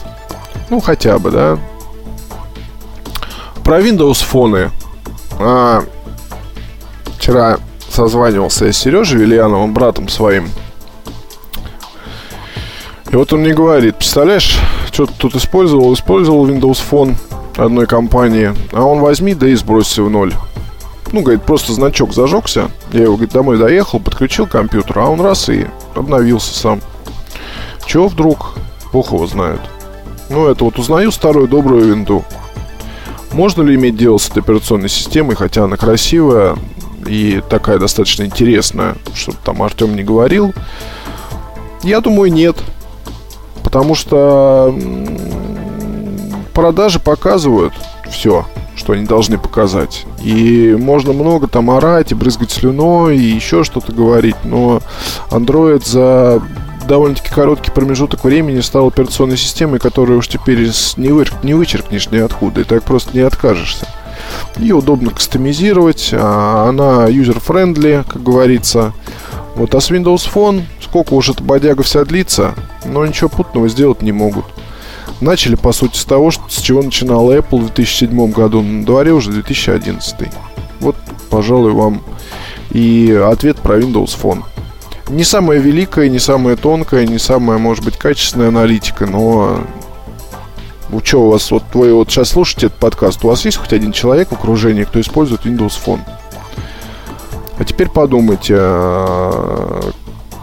Ну, 0.70 0.80
хотя 0.80 1.20
бы, 1.20 1.32
да. 1.32 1.58
Про 3.64 3.82
Windows 3.82 4.24
фоны 4.24 4.72
а, 5.40 5.84
вчера 7.18 7.58
созванивался 7.90 8.66
я 8.66 8.74
с 8.74 8.78
Сережей 8.78 9.20
Вильяновым, 9.20 9.74
братом 9.74 10.10
своим. 10.10 10.50
И 13.12 13.16
вот 13.16 13.34
он 13.34 13.42
мне 13.42 13.54
говорит, 13.54 13.96
представляешь, 13.96 14.60
что 14.92 15.08
ты 15.08 15.14
тут 15.18 15.36
использовал? 15.36 15.94
Использовал 15.94 16.48
Windows 16.48 16.80
Phone 16.90 17.16
одной 17.58 17.88
компании, 17.88 18.54
а 18.72 18.84
он 18.84 19.00
возьми, 19.00 19.34
да 19.34 19.48
и 19.48 19.56
сбросься 19.56 20.04
в 20.04 20.10
ноль. 20.10 20.34
Ну, 21.12 21.22
говорит, 21.22 21.44
просто 21.44 21.74
значок 21.74 22.14
зажегся. 22.14 22.70
Я 22.92 23.04
его, 23.04 23.16
говорит, 23.16 23.34
домой 23.34 23.58
доехал, 23.58 24.00
подключил 24.00 24.46
компьютер, 24.46 25.00
а 25.00 25.10
он 25.10 25.22
раз 25.22 25.50
и 25.50 25.66
обновился 25.96 26.54
сам. 26.54 26.82
Чего 27.86 28.08
вдруг? 28.08 28.54
Бог 28.94 29.12
его 29.12 29.26
знает. 29.26 29.60
Ну, 30.30 30.48
это 30.48 30.64
вот 30.64 30.78
узнаю 30.78 31.12
старую 31.12 31.48
добрую 31.48 31.86
винду. 31.86 32.24
Можно 33.32 33.64
ли 33.64 33.76
иметь 33.76 33.98
дело 33.98 34.18
с 34.18 34.30
этой 34.30 34.40
операционной 34.40 34.90
системой, 34.90 35.36
хотя 35.36 35.64
она 35.64 35.78
красивая 35.78 36.56
и 37.08 37.42
такая 37.50 37.80
достаточно 37.80 38.24
интересная, 38.24 38.96
что 39.16 39.34
там 39.44 39.64
Артем 39.64 39.96
не 39.96 40.04
говорил? 40.04 40.54
Я 41.84 42.02
думаю, 42.02 42.32
нет. 42.32 42.58
Потому 43.64 43.96
что 43.96 44.76
продажи 46.54 47.00
показывают 47.00 47.74
все, 48.10 48.46
что 48.80 48.94
они 48.94 49.06
должны 49.06 49.38
показать. 49.38 50.06
И 50.24 50.76
можно 50.80 51.12
много 51.12 51.48
там 51.48 51.70
орать 51.70 52.12
и 52.12 52.16
брызгать 52.16 52.52
слюной 52.52 53.18
и 53.18 53.36
еще 53.36 53.64
что-то 53.64 53.92
говорить, 53.92 54.38
но 54.46 54.82
Android 55.30 55.86
за 55.86 56.42
довольно-таки 56.88 57.30
короткий 57.30 57.72
промежуток 57.72 58.24
времени 58.24 58.62
стал 58.62 58.88
операционной 58.88 59.38
системой, 59.38 59.80
которую 59.80 60.20
уж 60.20 60.30
теперь 60.30 60.72
не, 60.96 61.10
вы, 61.10 61.26
не 61.44 61.54
вычеркнешь 61.54 62.10
ниоткуда, 62.10 62.62
и 62.62 62.64
так 62.64 62.84
просто 62.84 63.16
не 63.16 63.20
откажешься. 63.20 63.86
Ее 64.58 64.76
удобно 64.76 65.12
кастомизировать, 65.12 66.10
а 66.14 66.70
она 66.70 67.10
user-friendly, 67.10 68.06
как 68.08 68.24
говорится. 68.24 68.94
Вот, 69.56 69.76
а 69.76 69.82
с 69.82 69.92
Windows 69.92 70.28
Phone, 70.34 70.64
сколько 70.82 71.14
уж 71.14 71.30
эта 71.30 71.44
бодяга 71.44 71.84
вся 71.84 72.06
длится, 72.06 72.56
но 72.86 73.06
ничего 73.06 73.30
путного 73.30 73.68
сделать 73.68 74.02
не 74.02 74.14
могут. 74.14 74.46
Начали, 75.22 75.56
по 75.56 75.74
сути, 75.74 75.98
с 75.98 76.06
того, 76.06 76.32
что, 76.32 76.44
с 76.50 76.62
чего 76.62 76.82
начинал 76.82 77.32
Apple 77.32 77.60
в 77.60 77.74
2007 77.74 78.32
году, 78.32 78.62
на 78.62 78.86
дворе 78.86 79.12
уже 79.12 79.32
2011. 79.32 80.16
Вот, 80.80 80.96
пожалуй, 81.30 81.74
вам 81.74 82.02
и 82.72 83.12
ответ 83.12 83.58
про 83.58 83.80
Windows 83.80 84.18
Phone. 84.22 84.44
Не 85.10 85.24
самая 85.24 85.60
великая, 85.60 86.08
не 86.10 86.20
самая 86.20 86.56
тонкая, 86.56 87.06
не 87.06 87.18
самая, 87.18 87.58
может 87.58 87.84
быть, 87.84 87.98
качественная 87.98 88.50
аналитика, 88.50 89.08
но 89.08 89.60
у 90.92 91.02
что 91.04 91.24
у 91.24 91.30
вас, 91.32 91.52
вот 91.52 91.64
вы 91.74 91.94
вот 91.94 92.10
сейчас 92.10 92.30
слушаете 92.30 92.68
этот 92.68 92.80
подкаст, 92.80 93.24
у 93.24 93.28
вас 93.28 93.44
есть 93.46 93.58
хоть 93.58 93.74
один 93.74 93.92
человек 93.92 94.30
в 94.30 94.34
окружении, 94.34 94.84
кто 94.84 95.02
использует 95.02 95.46
Windows 95.46 95.74
Phone? 95.84 96.02
А 97.58 97.66
теперь 97.66 97.90
подумайте, 97.90 98.56
а, 98.58 99.92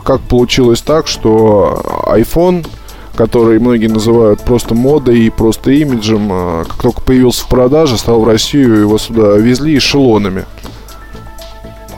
как 0.05 0.21
получилось 0.23 0.83
так, 0.83 1.07
что 1.07 1.83
iPhone, 2.07 2.67
который 3.17 3.59
многие 3.59 3.89
называют 3.89 4.43
просто 4.43 4.75
модой 4.75 5.21
и 5.21 5.31
просто 5.31 5.71
имиджем, 5.73 6.29
а, 6.31 6.65
как 6.65 6.81
только 6.81 7.01
появился 7.01 7.45
в 7.45 7.49
продаже, 7.49 7.99
стал 7.99 8.21
в 8.21 8.29
Россию, 8.29 8.81
его 8.81 8.99
сюда 8.99 9.37
везли 9.37 9.77
эшелонами. 9.77 10.45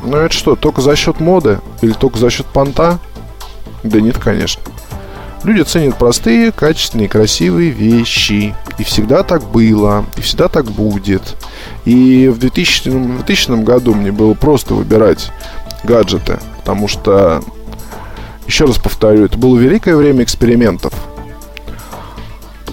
Ну 0.02 0.16
это 0.16 0.34
что, 0.34 0.56
только 0.56 0.80
за 0.80 0.96
счет 0.96 1.20
моды? 1.20 1.60
Или 1.82 1.92
только 1.92 2.18
за 2.18 2.30
счет 2.30 2.46
понта? 2.46 2.98
Да 3.82 4.00
нет, 4.00 4.16
конечно. 4.18 4.62
Люди 5.44 5.62
ценят 5.62 5.96
простые, 5.98 6.50
качественные, 6.50 7.08
красивые 7.08 7.70
вещи. 7.70 8.54
И 8.78 8.84
всегда 8.84 9.22
так 9.22 9.42
было, 9.44 10.04
и 10.16 10.20
всегда 10.20 10.48
так 10.48 10.66
будет. 10.66 11.36
И 11.84 12.28
в 12.28 12.38
2000, 12.38 12.88
в 12.88 13.16
2000 13.24 13.62
году 13.62 13.94
мне 13.94 14.12
было 14.12 14.34
просто 14.34 14.74
выбирать 14.74 15.30
гаджеты, 15.84 16.38
потому 16.58 16.88
что, 16.88 17.42
еще 18.46 18.64
раз 18.64 18.78
повторю, 18.78 19.24
это 19.24 19.38
было 19.38 19.56
великое 19.58 19.96
время 19.96 20.24
экспериментов. 20.24 20.92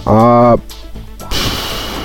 А 0.06 0.58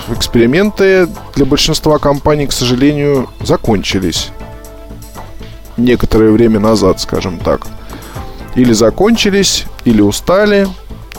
эксперименты 0.10 1.08
для 1.36 1.46
большинства 1.46 2.00
компаний, 2.00 2.48
к 2.48 2.52
сожалению, 2.52 3.30
закончились. 3.40 4.30
Некоторое 5.78 6.32
время 6.32 6.60
назад, 6.60 7.00
скажем 7.00 7.40
так. 7.40 7.68
Или 8.56 8.74
закончились, 8.74 9.66
или 9.86 10.02
устали, 10.02 10.68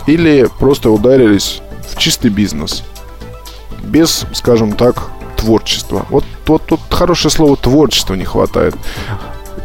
или 0.07 0.49
просто 0.59 0.91
ударились 0.91 1.63
в 1.89 1.97
чистый 1.97 2.31
бизнес. 2.31 2.83
Без, 3.83 4.27
скажем 4.35 4.73
так, 4.73 5.11
творчества. 5.37 6.05
Вот, 6.11 6.25
вот 6.47 6.63
тут 6.67 6.81
хорошее 6.91 7.31
слово 7.31 7.57
творчество 7.57 8.15
не 8.15 8.25
хватает. 8.25 8.75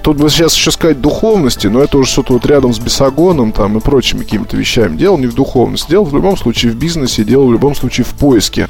Тут 0.07 0.15
бы 0.15 0.29
сейчас 0.29 0.55
еще 0.55 0.71
сказать 0.71 1.01
духовности, 1.01 1.67
но 1.67 1.81
это 1.81 1.97
уже 1.97 2.09
что-то 2.09 2.31
вот 2.31 2.45
рядом 2.45 2.73
с 2.73 2.79
бесогоном 2.79 3.51
там 3.51 3.77
и 3.77 3.81
прочими 3.81 4.23
какими-то 4.23 4.55
вещами. 4.55 4.95
Дело 4.95 5.17
не 5.17 5.27
в 5.27 5.35
духовности, 5.35 5.89
дело 5.89 6.05
в 6.05 6.15
любом 6.15 6.37
случае 6.37 6.71
в 6.71 6.75
бизнесе, 6.77 7.25
дело 7.25 7.45
в 7.45 7.51
любом 7.51 7.75
случае 7.75 8.05
в 8.05 8.11
поиске 8.11 8.69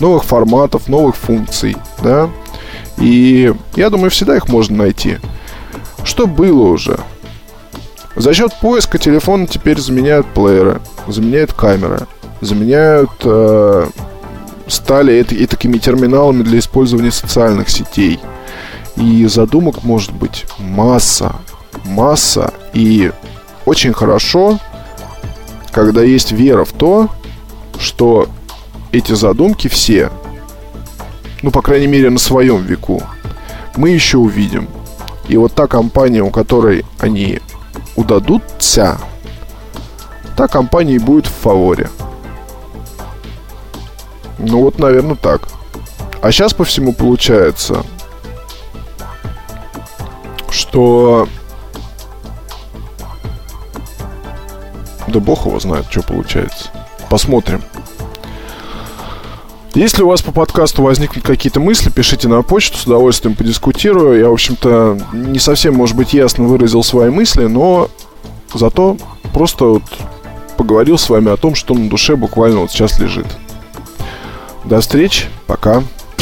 новых 0.00 0.24
форматов, 0.24 0.88
новых 0.88 1.14
функций, 1.14 1.76
да. 2.02 2.28
И 2.98 3.54
я 3.76 3.88
думаю, 3.88 4.10
всегда 4.10 4.34
их 4.34 4.48
можно 4.48 4.78
найти. 4.78 5.18
Что 6.02 6.26
было 6.26 6.64
уже? 6.64 6.98
За 8.16 8.34
счет 8.34 8.52
поиска 8.60 8.98
телефона 8.98 9.46
теперь 9.46 9.78
заменяют 9.78 10.26
плееры, 10.26 10.80
заменяют 11.06 11.52
камеры, 11.52 12.08
заменяют 12.40 13.12
э, 13.22 13.86
стали 14.66 15.22
и, 15.22 15.46
такими 15.46 15.78
терминалами 15.78 16.42
для 16.42 16.58
использования 16.58 17.12
социальных 17.12 17.68
сетей– 17.68 18.18
и 18.96 19.26
задумок 19.26 19.82
может 19.82 20.12
быть 20.12 20.46
масса, 20.58 21.36
масса. 21.84 22.52
И 22.72 23.12
очень 23.66 23.92
хорошо, 23.92 24.58
когда 25.72 26.02
есть 26.02 26.32
вера 26.32 26.64
в 26.64 26.72
то, 26.72 27.08
что 27.78 28.28
эти 28.92 29.12
задумки 29.12 29.68
все, 29.68 30.10
ну, 31.42 31.50
по 31.50 31.62
крайней 31.62 31.88
мере, 31.88 32.10
на 32.10 32.18
своем 32.18 32.62
веку, 32.62 33.02
мы 33.76 33.90
еще 33.90 34.18
увидим. 34.18 34.68
И 35.28 35.36
вот 35.36 35.52
та 35.54 35.66
компания, 35.66 36.22
у 36.22 36.30
которой 36.30 36.84
они 36.98 37.40
удадутся, 37.96 38.98
та 40.36 40.48
компания 40.48 40.94
и 40.94 40.98
будет 40.98 41.26
в 41.26 41.32
фаворе. 41.32 41.88
Ну 44.38 44.60
вот, 44.60 44.78
наверное, 44.78 45.16
так. 45.16 45.48
А 46.22 46.30
сейчас 46.30 46.54
по 46.54 46.64
всему 46.64 46.92
получается, 46.92 47.84
что... 50.54 51.28
Да 55.08 55.20
бог 55.20 55.46
его 55.46 55.60
знает, 55.60 55.86
что 55.90 56.02
получается. 56.02 56.70
Посмотрим. 57.10 57.62
Если 59.74 60.02
у 60.02 60.08
вас 60.08 60.22
по 60.22 60.30
подкасту 60.30 60.82
возникли 60.82 61.18
какие-то 61.18 61.58
мысли, 61.58 61.90
пишите 61.90 62.28
на 62.28 62.42
почту, 62.42 62.78
с 62.78 62.86
удовольствием 62.86 63.34
подискутирую. 63.34 64.20
Я, 64.20 64.28
в 64.28 64.32
общем-то, 64.32 65.00
не 65.12 65.40
совсем, 65.40 65.74
может 65.74 65.96
быть, 65.96 66.14
ясно 66.14 66.44
выразил 66.44 66.84
свои 66.84 67.10
мысли, 67.10 67.46
но 67.46 67.90
зато 68.54 68.96
просто 69.32 69.64
вот 69.64 69.82
поговорил 70.56 70.96
с 70.96 71.08
вами 71.10 71.32
о 71.32 71.36
том, 71.36 71.56
что 71.56 71.74
на 71.74 71.90
душе 71.90 72.14
буквально 72.14 72.60
вот 72.60 72.70
сейчас 72.70 73.00
лежит. 73.00 73.26
До 74.64 74.80
встречи, 74.80 75.24
пока. 75.48 75.82